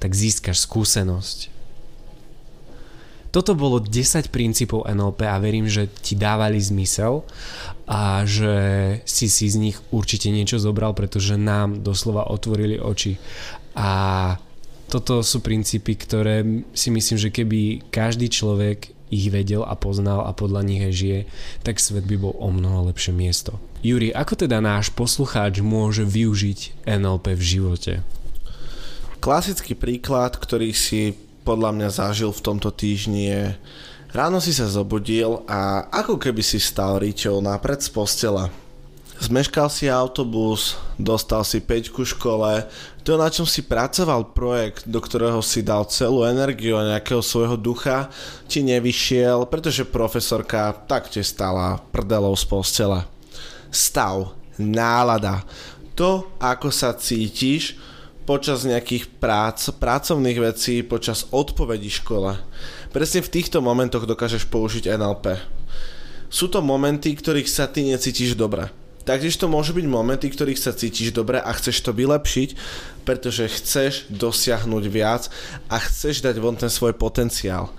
tak 0.00 0.16
získaš 0.16 0.64
skúsenosť. 0.64 1.51
Toto 3.32 3.56
bolo 3.56 3.80
10 3.80 4.28
princípov 4.28 4.84
NLP 4.84 5.24
a 5.24 5.40
verím, 5.40 5.64
že 5.64 5.88
ti 5.88 6.12
dávali 6.20 6.60
zmysel 6.60 7.24
a 7.88 8.28
že 8.28 8.52
si 9.08 9.32
si 9.32 9.48
z 9.48 9.56
nich 9.56 9.80
určite 9.88 10.28
niečo 10.28 10.60
zobral, 10.60 10.92
pretože 10.92 11.40
nám 11.40 11.80
doslova 11.80 12.28
otvorili 12.28 12.76
oči. 12.76 13.16
A 13.72 14.36
toto 14.92 15.24
sú 15.24 15.40
princípy, 15.40 15.96
ktoré 15.96 16.44
si 16.76 16.92
myslím, 16.92 17.16
že 17.16 17.32
keby 17.32 17.88
každý 17.88 18.28
človek 18.28 18.92
ich 19.08 19.32
vedel 19.32 19.64
a 19.64 19.80
poznal 19.80 20.28
a 20.28 20.36
podľa 20.36 20.60
nich 20.68 20.84
aj 20.84 20.92
žije, 20.92 21.20
tak 21.64 21.80
svet 21.80 22.04
by 22.04 22.16
bol 22.20 22.36
o 22.36 22.52
mnoho 22.52 22.92
lepšie 22.92 23.16
miesto. 23.16 23.56
Juri, 23.80 24.12
ako 24.12 24.44
teda 24.44 24.60
náš 24.60 24.92
poslucháč 24.92 25.64
môže 25.64 26.04
využiť 26.04 26.84
NLP 26.84 27.32
v 27.32 27.42
živote? 27.44 27.92
Klasický 29.24 29.72
príklad, 29.72 30.36
ktorý 30.36 30.76
si 30.76 31.16
podľa 31.42 31.70
mňa 31.74 31.88
zažil 31.90 32.30
v 32.30 32.44
tomto 32.44 32.70
týždni 32.70 33.22
je 33.28 33.44
Ráno 34.12 34.44
si 34.44 34.52
sa 34.52 34.68
zobudil 34.68 35.40
a 35.48 35.88
ako 35.88 36.20
keby 36.20 36.44
si 36.44 36.60
stal 36.60 37.00
ričou 37.00 37.40
napred 37.40 37.80
z 37.80 37.88
postela 37.88 38.52
Zmeškal 39.22 39.70
si 39.70 39.86
autobus, 39.86 40.74
dostal 40.98 41.46
si 41.46 41.62
peťku 41.62 42.02
v 42.02 42.10
škole, 42.10 42.52
to 43.06 43.14
na 43.14 43.30
čom 43.30 43.46
si 43.46 43.62
pracoval 43.62 44.34
projekt, 44.34 44.82
do 44.90 44.98
ktorého 44.98 45.38
si 45.38 45.62
dal 45.62 45.86
celú 45.86 46.26
energiu 46.26 46.74
a 46.74 46.90
nejakého 46.90 47.22
svojho 47.22 47.54
ducha, 47.54 48.10
ti 48.50 48.66
nevyšiel, 48.66 49.46
pretože 49.46 49.86
profesorka 49.86 50.74
tak 50.90 51.06
te 51.06 51.22
stala 51.22 51.78
prdelou 51.94 52.34
z 52.34 52.42
postela. 52.50 53.06
Stav, 53.70 54.34
nálada, 54.58 55.46
to 55.94 56.26
ako 56.42 56.74
sa 56.74 56.90
cítiš 56.90 57.78
počas 58.22 58.62
nejakých 58.66 59.10
prác, 59.18 59.70
pracovných 59.74 60.38
vecí, 60.38 60.82
počas 60.86 61.26
odpovedí 61.30 61.90
škole. 61.90 62.38
Presne 62.94 63.20
v 63.24 63.32
týchto 63.32 63.58
momentoch 63.58 64.06
dokážeš 64.06 64.46
použiť 64.46 64.94
NLP. 64.94 65.38
Sú 66.32 66.48
to 66.48 66.64
momenty, 66.64 67.12
ktorých 67.12 67.48
sa 67.50 67.68
ty 67.68 67.84
necítiš 67.84 68.38
dobre 68.38 68.72
Taktiež 69.02 69.34
to 69.34 69.50
môžu 69.50 69.74
byť 69.74 69.86
momenty, 69.90 70.30
ktorých 70.30 70.62
sa 70.62 70.70
cítiš 70.70 71.10
dobre 71.10 71.42
a 71.42 71.50
chceš 71.58 71.82
to 71.82 71.90
vylepšiť, 71.90 72.54
pretože 73.02 73.50
chceš 73.50 74.06
dosiahnuť 74.06 74.84
viac 74.86 75.26
a 75.66 75.82
chceš 75.82 76.22
dať 76.22 76.38
von 76.38 76.54
ten 76.54 76.70
svoj 76.70 76.94
potenciál. 76.94 77.74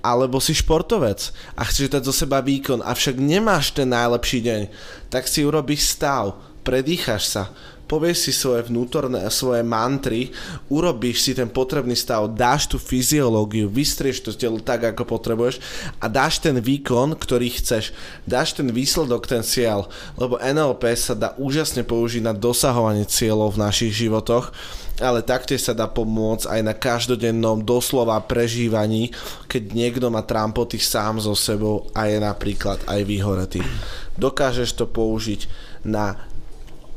Alebo 0.00 0.40
si 0.40 0.56
športovec 0.56 1.36
a 1.52 1.68
chceš 1.68 1.92
dať 1.92 2.02
zo 2.08 2.14
seba 2.16 2.40
výkon, 2.40 2.80
avšak 2.80 3.20
nemáš 3.20 3.76
ten 3.76 3.92
najlepší 3.92 4.40
deň, 4.40 4.62
tak 5.12 5.28
si 5.28 5.44
urobíš 5.44 5.84
stav, 5.84 6.40
predýchaš 6.64 7.22
sa, 7.28 7.52
povieš 7.88 8.28
si 8.28 8.32
svoje 8.36 8.68
vnútorné, 8.68 9.24
svoje 9.32 9.64
mantry, 9.64 10.28
urobíš 10.68 11.24
si 11.24 11.32
ten 11.32 11.48
potrebný 11.48 11.96
stav, 11.96 12.28
dáš 12.28 12.68
tú 12.68 12.76
fyziológiu, 12.76 13.72
vystrieš 13.72 14.28
to 14.28 14.30
telo 14.36 14.60
tak, 14.60 14.84
ako 14.84 15.08
potrebuješ 15.08 15.58
a 15.98 16.06
dáš 16.06 16.38
ten 16.44 16.60
výkon, 16.60 17.16
ktorý 17.16 17.48
chceš. 17.48 17.96
Dáš 18.28 18.52
ten 18.52 18.68
výsledok, 18.68 19.24
ten 19.24 19.40
cieľ, 19.40 19.88
lebo 20.20 20.36
NLP 20.36 20.84
sa 20.92 21.16
dá 21.16 21.32
úžasne 21.40 21.82
použiť 21.82 22.20
na 22.20 22.36
dosahovanie 22.36 23.08
cieľov 23.08 23.56
v 23.56 23.62
našich 23.64 23.92
životoch 23.96 24.52
ale 24.98 25.22
taktiež 25.22 25.62
sa 25.62 25.74
dá 25.74 25.86
pomôcť 25.86 26.50
aj 26.50 26.60
na 26.62 26.74
každodennom 26.74 27.62
doslova 27.62 28.18
prežívaní, 28.26 29.14
keď 29.46 29.62
niekto 29.70 30.06
má 30.10 30.26
trampoty 30.26 30.78
sám 30.82 31.22
so 31.22 31.38
sebou 31.38 31.86
a 31.94 32.10
je 32.10 32.18
napríklad 32.18 32.82
aj 32.90 33.00
vyhoretý. 33.06 33.62
Dokážeš 34.18 34.74
to 34.74 34.90
použiť 34.90 35.46
na 35.86 36.18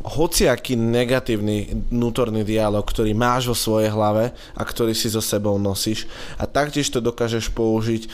hociaký 0.03 0.77
negatívny 0.77 1.87
vnútorný 1.89 2.41
dialog, 2.41 2.85
ktorý 2.85 3.13
máš 3.13 3.49
vo 3.49 3.55
svojej 3.57 3.89
hlave 3.93 4.33
a 4.57 4.61
ktorý 4.61 4.93
si 4.97 5.09
so 5.09 5.21
sebou 5.21 5.57
nosíš 5.61 6.09
a 6.37 6.45
taktiež 6.49 6.89
to 6.89 6.99
dokážeš 6.99 7.53
použiť 7.53 8.09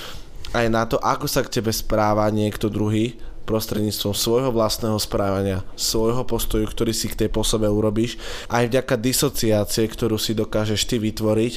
aj 0.56 0.66
na 0.72 0.88
to, 0.88 0.96
ako 1.00 1.28
sa 1.28 1.44
k 1.44 1.60
tebe 1.60 1.72
správa 1.76 2.28
niekto 2.32 2.72
druhý 2.72 3.20
prostredníctvom 3.48 4.12
svojho 4.12 4.52
vlastného 4.52 5.00
správania, 5.00 5.64
svojho 5.80 6.28
postoju, 6.28 6.68
ktorý 6.68 6.92
si 6.92 7.08
k 7.08 7.26
tej 7.26 7.30
posobe 7.32 7.72
urobíš, 7.72 8.20
aj 8.52 8.68
vďaka 8.68 9.00
disociácie, 9.00 9.88
ktorú 9.88 10.20
si 10.20 10.36
dokážeš 10.36 10.84
ty 10.84 11.00
vytvoriť 11.00 11.54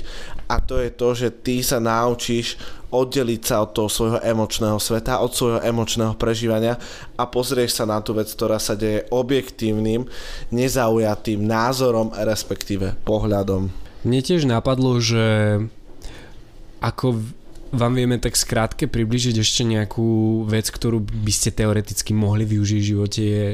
a 0.47 0.63
to 0.63 0.79
je 0.79 0.91
to, 0.95 1.09
že 1.19 1.29
ty 1.43 1.67
sa 1.67 1.83
naučíš 1.83 2.55
oddeliť 2.91 3.43
sa 3.43 3.63
od 3.67 3.71
toho 3.75 3.91
svojho 3.91 4.19
emočného 4.23 4.79
sveta, 4.79 5.23
od 5.23 5.35
svojho 5.35 5.61
emočného 5.63 6.15
prežívania 6.15 6.79
a 7.19 7.27
pozrieš 7.27 7.83
sa 7.83 7.85
na 7.87 7.99
tú 8.03 8.15
vec, 8.15 8.31
ktorá 8.31 8.59
sa 8.59 8.79
deje 8.79 9.07
objektívnym, 9.11 10.07
nezaujatým 10.55 11.43
názorom, 11.43 12.15
respektíve 12.15 12.99
pohľadom. 13.07 13.71
Mne 14.03 14.21
tiež 14.23 14.47
napadlo, 14.47 14.99
že 14.99 15.59
ako 16.81 17.21
vám 17.71 17.93
vieme 17.95 18.19
tak 18.19 18.35
skrátke 18.35 18.91
približiť 18.91 19.39
ešte 19.39 19.63
nejakú 19.63 20.43
vec, 20.47 20.67
ktorú 20.71 21.03
by 21.03 21.33
ste 21.33 21.55
teoreticky 21.55 22.11
mohli 22.15 22.43
využiť 22.47 22.79
v 22.83 22.89
živote, 22.95 23.21
je 23.23 23.47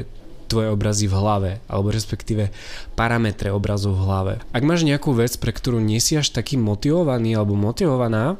tvoje 0.47 0.71
obrazy 0.71 1.05
v 1.11 1.17
hlave, 1.19 1.51
alebo 1.67 1.91
respektíve 1.91 2.49
parametre 2.95 3.51
obrazov 3.51 3.99
v 3.99 4.05
hlave. 4.07 4.33
Ak 4.55 4.63
máš 4.63 4.87
nejakú 4.87 5.11
vec, 5.11 5.35
pre 5.37 5.51
ktorú 5.51 5.83
nie 5.83 5.99
si 5.99 6.15
až 6.15 6.31
taký 6.31 6.55
motivovaný 6.55 7.35
alebo 7.35 7.53
motivovaná, 7.59 8.39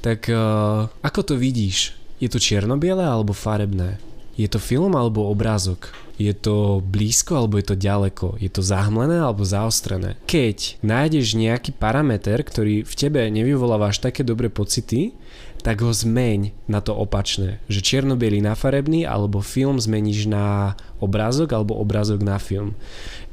tak 0.00 0.26
uh, 0.32 0.88
ako 1.04 1.20
to 1.22 1.34
vidíš? 1.36 1.94
Je 2.18 2.32
to 2.32 2.40
čierno-biele 2.40 3.04
alebo 3.04 3.36
farebné? 3.36 4.00
Je 4.34 4.48
to 4.48 4.56
film 4.56 4.96
alebo 4.96 5.28
obrázok? 5.28 5.92
Je 6.22 6.30
to 6.38 6.78
blízko 6.86 7.34
alebo 7.34 7.58
je 7.58 7.66
to 7.66 7.74
ďaleko? 7.74 8.38
Je 8.38 8.46
to 8.46 8.62
zahmlené 8.62 9.18
alebo 9.18 9.42
zaostrené? 9.42 10.14
Keď 10.30 10.78
nájdeš 10.78 11.34
nejaký 11.34 11.74
parameter, 11.74 12.38
ktorý 12.46 12.86
v 12.86 12.94
tebe 12.94 13.26
nevyvoláva 13.26 13.90
až 13.90 13.98
také 13.98 14.22
dobré 14.22 14.46
pocity, 14.46 15.18
tak 15.66 15.82
ho 15.82 15.90
zmeň 15.90 16.54
na 16.70 16.78
to 16.78 16.94
opačné. 16.94 17.58
Že 17.66 17.80
čierno 17.82 18.14
na 18.14 18.54
farebný 18.54 19.02
alebo 19.02 19.42
film 19.42 19.82
zmeníš 19.82 20.30
na 20.30 20.78
obrázok 21.02 21.58
alebo 21.58 21.74
obrázok 21.78 22.22
na 22.22 22.38
film. 22.38 22.78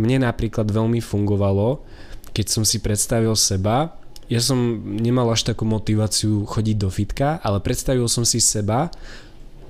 Mne 0.01 0.25
napríklad 0.25 0.65
veľmi 0.69 0.97
fungovalo, 0.97 1.85
keď 2.33 2.45
som 2.49 2.63
si 2.65 2.81
predstavil 2.81 3.37
seba, 3.37 3.97
ja 4.29 4.41
som 4.41 4.57
nemal 4.97 5.25
až 5.33 5.45
takú 5.45 5.65
motiváciu 5.65 6.45
chodiť 6.45 6.77
do 6.77 6.89
fitka, 6.93 7.41
ale 7.41 7.61
predstavil 7.65 8.05
som 8.05 8.21
si 8.21 8.37
seba, 8.37 8.93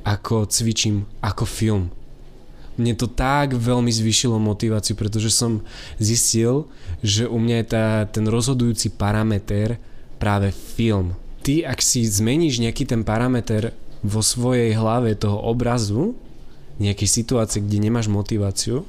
ako 0.03 0.47
cvičím 0.47 1.07
ako 1.23 1.43
film. 1.47 1.83
Mne 2.79 2.95
to 2.95 3.11
tak 3.11 3.53
veľmi 3.53 3.91
zvýšilo 3.91 4.39
motiváciu, 4.39 4.95
pretože 4.95 5.29
som 5.29 5.61
zistil, 5.99 6.71
že 7.03 7.27
u 7.27 7.35
mňa 7.37 7.55
je 7.61 7.67
tá, 7.67 7.85
ten 8.07 8.25
rozhodujúci 8.25 8.95
parameter 8.95 9.75
práve 10.17 10.55
film 10.55 11.13
ty 11.49 11.63
ak 11.65 11.79
si 11.81 12.05
zmeníš 12.05 12.61
nejaký 12.61 12.85
ten 12.85 13.01
parameter 13.01 13.73
vo 14.05 14.21
svojej 14.23 14.75
hlave 14.75 15.15
toho 15.15 15.41
obrazu, 15.43 16.15
nejakej 16.79 17.09
situácie, 17.09 17.59
kde 17.59 17.89
nemáš 17.89 18.07
motiváciu, 18.07 18.87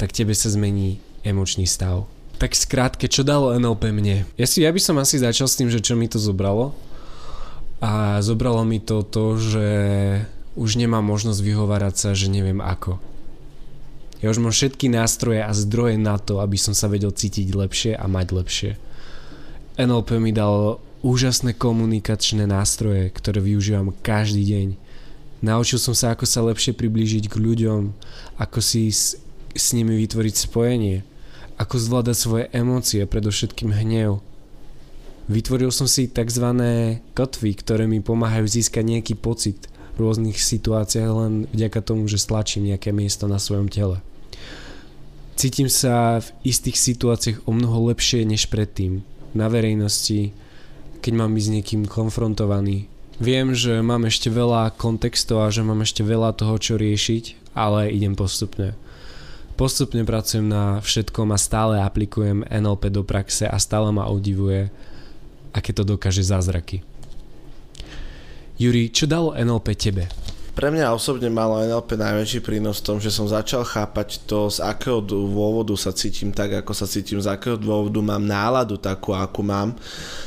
tak 0.00 0.10
tebe 0.10 0.34
sa 0.34 0.50
zmení 0.50 0.98
emočný 1.22 1.68
stav. 1.68 2.08
Tak 2.40 2.56
skrátke, 2.56 3.06
čo 3.06 3.22
dalo 3.22 3.52
NLP 3.54 3.92
mne? 3.92 4.24
Ja, 4.40 4.48
si, 4.48 4.64
ja 4.64 4.72
by 4.72 4.80
som 4.80 4.96
asi 4.96 5.20
začal 5.20 5.46
s 5.46 5.60
tým, 5.60 5.68
že 5.68 5.84
čo 5.84 5.94
mi 5.94 6.08
to 6.08 6.16
zobralo. 6.16 6.72
A 7.84 8.18
zobralo 8.24 8.64
mi 8.64 8.80
to 8.80 9.04
to, 9.04 9.36
že 9.36 9.68
už 10.58 10.80
nemám 10.80 11.04
možnosť 11.04 11.40
vyhovárať 11.42 11.94
sa, 11.94 12.10
že 12.14 12.26
neviem 12.26 12.58
ako. 12.58 12.98
Ja 14.20 14.28
už 14.28 14.42
mám 14.42 14.52
všetky 14.52 14.92
nástroje 14.92 15.40
a 15.40 15.48
zdroje 15.56 15.96
na 15.96 16.20
to, 16.20 16.44
aby 16.44 16.60
som 16.60 16.76
sa 16.76 16.92
vedel 16.92 17.08
cítiť 17.08 17.56
lepšie 17.56 17.92
a 17.96 18.04
mať 18.04 18.26
lepšie. 18.36 18.70
NLP 19.80 20.20
mi 20.20 20.36
dalo 20.36 20.84
úžasné 21.00 21.56
komunikačné 21.56 22.44
nástroje, 22.44 23.08
ktoré 23.08 23.40
využívam 23.40 23.96
každý 24.04 24.44
deň. 24.44 24.68
Naučil 25.40 25.80
som 25.80 25.96
sa, 25.96 26.12
ako 26.12 26.28
sa 26.28 26.44
lepšie 26.44 26.76
priblížiť 26.76 27.32
k 27.32 27.40
ľuďom, 27.40 27.96
ako 28.36 28.60
si 28.60 28.92
s, 28.92 29.16
s 29.56 29.72
nimi 29.72 29.96
vytvoriť 29.96 30.34
spojenie, 30.36 31.00
ako 31.56 31.80
zvládať 31.80 32.16
svoje 32.16 32.44
emócie, 32.52 33.00
predovšetkým 33.08 33.72
hnev. 33.72 34.20
Vytvoril 35.32 35.72
som 35.72 35.88
si 35.88 36.12
tzv. 36.12 36.44
kotvy, 37.16 37.50
ktoré 37.56 37.88
mi 37.88 38.04
pomáhajú 38.04 38.44
získať 38.44 38.84
nejaký 38.84 39.14
pocit 39.16 39.69
rôznych 39.98 40.38
situáciách 40.38 41.10
len 41.10 41.32
vďaka 41.50 41.80
tomu, 41.82 42.06
že 42.06 42.20
stlačím 42.20 42.68
nejaké 42.70 42.94
miesto 42.94 43.26
na 43.26 43.40
svojom 43.40 43.66
tele. 43.72 43.98
Cítim 45.40 45.72
sa 45.72 46.20
v 46.20 46.28
istých 46.44 46.76
situáciách 46.76 47.48
o 47.48 47.56
mnoho 47.56 47.88
lepšie 47.88 48.28
než 48.28 48.52
predtým. 48.52 49.00
Na 49.32 49.48
verejnosti, 49.48 50.36
keď 51.00 51.12
mám 51.16 51.32
byť 51.32 51.44
s 51.48 51.54
niekým 51.56 51.82
konfrontovaný. 51.88 52.92
Viem, 53.16 53.56
že 53.56 53.80
mám 53.80 54.04
ešte 54.04 54.28
veľa 54.28 54.76
kontextov 54.76 55.48
a 55.48 55.52
že 55.52 55.64
mám 55.64 55.80
ešte 55.80 56.04
veľa 56.04 56.36
toho, 56.36 56.60
čo 56.60 56.76
riešiť, 56.76 57.52
ale 57.56 57.88
idem 57.88 58.12
postupne. 58.12 58.76
Postupne 59.60 60.04
pracujem 60.08 60.48
na 60.48 60.80
všetkom 60.80 61.32
a 61.32 61.40
stále 61.40 61.84
aplikujem 61.84 62.48
NLP 62.48 62.88
do 62.88 63.04
praxe 63.04 63.44
a 63.44 63.56
stále 63.60 63.92
ma 63.92 64.08
udivuje, 64.08 64.72
aké 65.52 65.76
to 65.76 65.84
dokáže 65.84 66.24
zázraky. 66.24 66.80
Juri, 68.60 68.92
čo 68.92 69.08
dalo 69.08 69.32
NLP 69.32 69.68
tebe? 69.72 70.04
Pre 70.60 70.68
mňa 70.68 70.92
osobne 70.92 71.32
malo 71.32 71.56
NLP 71.56 71.96
najväčší 71.96 72.44
prínos 72.44 72.84
v 72.84 72.92
tom, 72.92 72.96
že 73.00 73.08
som 73.08 73.24
začal 73.24 73.64
chápať 73.64 74.28
to, 74.28 74.52
z 74.52 74.60
akého 74.60 75.00
dôvodu 75.00 75.72
sa 75.72 75.88
cítim 75.88 76.36
tak, 76.36 76.52
ako 76.52 76.76
sa 76.76 76.84
cítim, 76.84 77.16
z 77.16 77.32
akého 77.32 77.56
dôvodu 77.56 77.96
mám 78.04 78.20
náladu 78.20 78.76
takú, 78.76 79.16
akú 79.16 79.40
mám, 79.40 79.72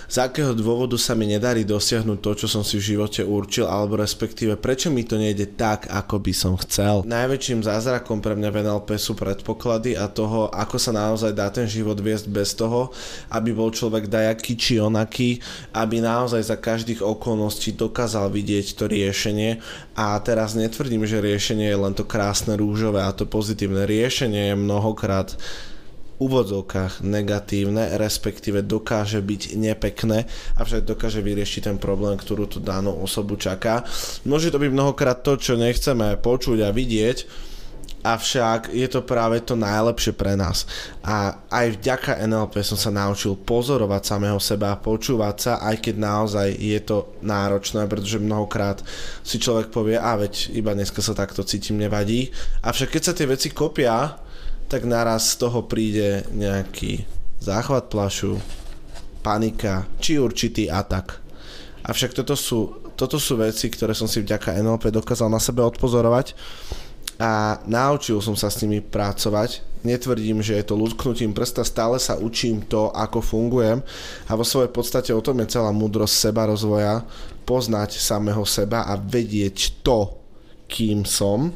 z 0.10 0.18
akého 0.26 0.58
dôvodu 0.58 0.98
sa 0.98 1.14
mi 1.14 1.30
nedarí 1.30 1.62
dosiahnuť 1.62 2.18
to, 2.18 2.32
čo 2.34 2.48
som 2.50 2.66
si 2.66 2.82
v 2.82 2.98
živote 2.98 3.22
určil, 3.22 3.70
alebo 3.70 3.94
respektíve 3.94 4.58
prečo 4.58 4.90
mi 4.90 5.06
to 5.06 5.22
nejde 5.22 5.54
tak, 5.54 5.86
ako 5.94 6.18
by 6.18 6.34
som 6.34 6.58
chcel. 6.66 7.06
Najväčším 7.06 7.62
zázrakom 7.62 8.18
pre 8.18 8.34
mňa 8.34 8.50
v 8.50 8.58
NLP 8.66 8.90
sú 8.98 9.14
predpoklady 9.14 9.94
a 9.94 10.10
toho, 10.10 10.50
ako 10.50 10.82
sa 10.82 10.98
naozaj 10.98 11.30
dá 11.38 11.54
ten 11.54 11.70
život 11.70 12.02
viesť 12.02 12.26
bez 12.34 12.58
toho, 12.58 12.90
aby 13.30 13.54
bol 13.54 13.70
človek 13.70 14.10
dajaký 14.10 14.58
či 14.58 14.82
onaký, 14.82 15.38
aby 15.78 16.02
naozaj 16.02 16.42
za 16.42 16.58
každých 16.58 17.06
okolností 17.06 17.78
dokázal 17.78 18.34
vidieť 18.34 18.74
to 18.74 18.90
riešenie 18.90 19.62
a 19.94 20.23
teraz 20.24 20.56
netvrdím, 20.56 21.04
že 21.04 21.20
riešenie 21.20 21.68
je 21.68 21.78
len 21.78 21.94
to 21.94 22.08
krásne 22.08 22.56
rúžové 22.56 23.04
a 23.04 23.12
to 23.12 23.28
pozitívne. 23.28 23.84
Riešenie 23.84 24.56
je 24.56 24.56
mnohokrát 24.56 25.36
úvodzovkách 26.24 27.04
negatívne, 27.04 28.00
respektíve 28.00 28.64
dokáže 28.64 29.20
byť 29.20 29.60
nepekné, 29.60 30.30
avšak 30.56 30.88
dokáže 30.88 31.20
vyriešiť 31.20 31.62
ten 31.68 31.78
problém, 31.82 32.16
ktorú 32.16 32.48
tú 32.48 32.64
danú 32.64 32.96
osobu 33.04 33.36
čaká. 33.36 33.84
Môže 34.24 34.54
to 34.54 34.62
byť 34.62 34.72
mnohokrát 34.72 35.20
to, 35.20 35.36
čo 35.36 35.60
nechceme 35.60 36.16
počuť 36.22 36.64
a 36.64 36.70
vidieť, 36.72 37.52
avšak 38.04 38.76
je 38.76 38.84
to 38.92 39.00
práve 39.02 39.40
to 39.48 39.56
najlepšie 39.56 40.12
pre 40.12 40.36
nás. 40.36 40.68
A 41.02 41.40
aj 41.48 41.80
vďaka 41.80 42.20
NLP 42.28 42.60
som 42.62 42.76
sa 42.76 42.92
naučil 42.92 43.40
pozorovať 43.40 44.04
samého 44.04 44.38
seba, 44.44 44.76
počúvať 44.76 45.36
sa, 45.40 45.54
aj 45.64 45.80
keď 45.80 45.96
naozaj 45.98 46.48
je 46.60 46.80
to 46.84 47.08
náročné, 47.24 47.88
pretože 47.88 48.20
mnohokrát 48.20 48.84
si 49.24 49.40
človek 49.40 49.72
povie, 49.72 49.96
a 49.96 50.20
veď 50.20 50.52
iba 50.52 50.76
dneska 50.76 51.00
sa 51.00 51.16
takto 51.16 51.48
cítim, 51.48 51.80
nevadí. 51.80 52.30
Avšak 52.62 53.00
keď 53.00 53.02
sa 53.02 53.16
tie 53.16 53.26
veci 53.26 53.50
kopia, 53.56 54.20
tak 54.68 54.84
naraz 54.84 55.34
z 55.34 55.48
toho 55.48 55.64
príde 55.64 56.28
nejaký 56.36 57.08
záchvat 57.40 57.88
plašu, 57.88 58.36
panika, 59.24 59.88
či 60.04 60.20
určitý 60.20 60.68
atak. 60.68 61.24
Avšak 61.88 62.12
toto 62.12 62.36
sú, 62.36 62.92
toto 63.00 63.16
sú 63.16 63.40
veci, 63.40 63.72
ktoré 63.72 63.96
som 63.96 64.08
si 64.08 64.20
vďaka 64.20 64.60
NLP 64.60 64.92
dokázal 64.92 65.32
na 65.32 65.40
sebe 65.40 65.64
odpozorovať 65.64 66.36
a 67.24 67.64
naučil 67.64 68.20
som 68.20 68.36
sa 68.36 68.52
s 68.52 68.60
nimi 68.60 68.84
pracovať. 68.84 69.64
Netvrdím, 69.88 70.44
že 70.44 70.60
je 70.60 70.68
to 70.68 70.76
lusknutím 70.76 71.32
prsta, 71.32 71.64
stále 71.64 71.96
sa 71.96 72.20
učím 72.20 72.68
to, 72.68 72.92
ako 72.92 73.24
fungujem 73.24 73.80
a 74.28 74.32
vo 74.36 74.44
svojej 74.44 74.72
podstate 74.72 75.16
o 75.16 75.24
tom 75.24 75.40
je 75.44 75.56
celá 75.56 75.72
múdrosť 75.72 76.16
seba 76.32 76.44
rozvoja, 76.48 77.04
poznať 77.48 77.96
samého 77.96 78.44
seba 78.44 78.84
a 78.88 79.00
vedieť 79.00 79.84
to, 79.84 80.20
kým 80.68 81.08
som 81.08 81.52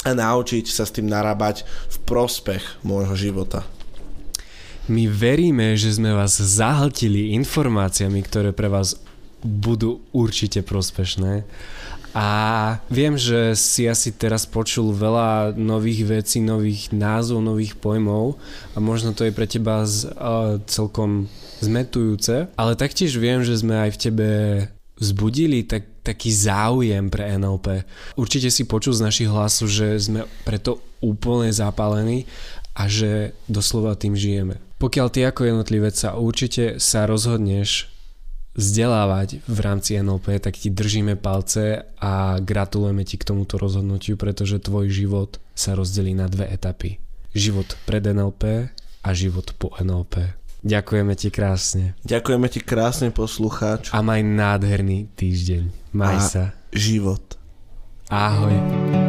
a 0.00 0.10
naučiť 0.16 0.64
sa 0.68 0.88
s 0.88 0.96
tým 0.96 1.08
narábať 1.12 1.64
v 1.64 1.96
prospech 2.08 2.80
môjho 2.80 3.12
života. 3.16 3.68
My 4.88 5.04
veríme, 5.08 5.76
že 5.76 5.92
sme 5.92 6.16
vás 6.16 6.40
zahltili 6.40 7.36
informáciami, 7.36 8.20
ktoré 8.24 8.56
pre 8.56 8.72
vás 8.72 8.96
budú 9.44 10.00
určite 10.12 10.64
prospešné 10.64 11.44
a 12.10 12.28
viem, 12.90 13.14
že 13.14 13.54
si 13.54 13.86
asi 13.86 14.10
teraz 14.10 14.42
počul 14.42 14.90
veľa 14.90 15.54
nových 15.54 16.06
vecí, 16.06 16.42
nových 16.42 16.90
názov, 16.90 17.38
nových 17.38 17.78
pojmov 17.78 18.34
a 18.74 18.78
možno 18.82 19.14
to 19.14 19.22
je 19.22 19.32
pre 19.34 19.46
teba 19.46 19.86
z, 19.86 20.10
uh, 20.18 20.58
celkom 20.66 21.30
zmetujúce, 21.62 22.50
ale 22.58 22.72
taktiež 22.74 23.14
viem, 23.14 23.46
že 23.46 23.62
sme 23.62 23.78
aj 23.86 23.90
v 23.94 24.00
tebe 24.00 24.28
vzbudili 25.00 25.64
tak, 25.64 26.04
taký 26.04 26.28
záujem 26.34 27.08
pre 27.08 27.38
NLP. 27.38 27.86
Určite 28.18 28.52
si 28.52 28.68
počul 28.68 28.92
z 28.92 29.04
našich 29.06 29.28
hlasov, 29.30 29.72
že 29.72 29.96
sme 29.96 30.28
preto 30.44 30.82
úplne 31.00 31.48
zapálení 31.48 32.28
a 32.76 32.86
že 32.90 33.32
doslova 33.48 33.96
tým 33.96 34.12
žijeme. 34.18 34.60
Pokiaľ 34.80 35.06
ty 35.12 35.20
ako 35.28 35.44
jednotlivec 35.44 35.92
sa 35.96 36.16
určite 36.16 36.80
sa 36.80 37.04
rozhodneš 37.04 37.92
vzdelávať 38.60 39.40
v 39.48 39.58
rámci 39.64 39.96
NLP, 39.96 40.36
tak 40.38 40.60
ti 40.60 40.68
držíme 40.68 41.16
palce 41.16 41.88
a 41.96 42.36
gratulujeme 42.38 43.02
ti 43.08 43.16
k 43.16 43.24
tomuto 43.24 43.56
rozhodnutiu, 43.56 44.20
pretože 44.20 44.60
tvoj 44.60 44.92
život 44.92 45.40
sa 45.56 45.72
rozdelí 45.72 46.12
na 46.12 46.28
dve 46.28 46.46
etapy. 46.52 47.00
Život 47.32 47.80
pred 47.88 48.04
NLP 48.04 48.68
a 49.00 49.08
život 49.16 49.56
po 49.56 49.72
NLP. 49.80 50.36
Ďakujeme 50.60 51.16
ti 51.16 51.32
krásne. 51.32 51.96
Ďakujeme 52.04 52.46
ti 52.52 52.60
krásne 52.60 53.08
poslucháč. 53.08 53.88
A 53.96 54.04
maj 54.04 54.20
nádherný 54.20 55.08
týždeň. 55.16 55.96
Maj 55.96 56.16
a 56.16 56.20
sa. 56.20 56.44
život. 56.76 57.40
Ahoj. 58.12 58.99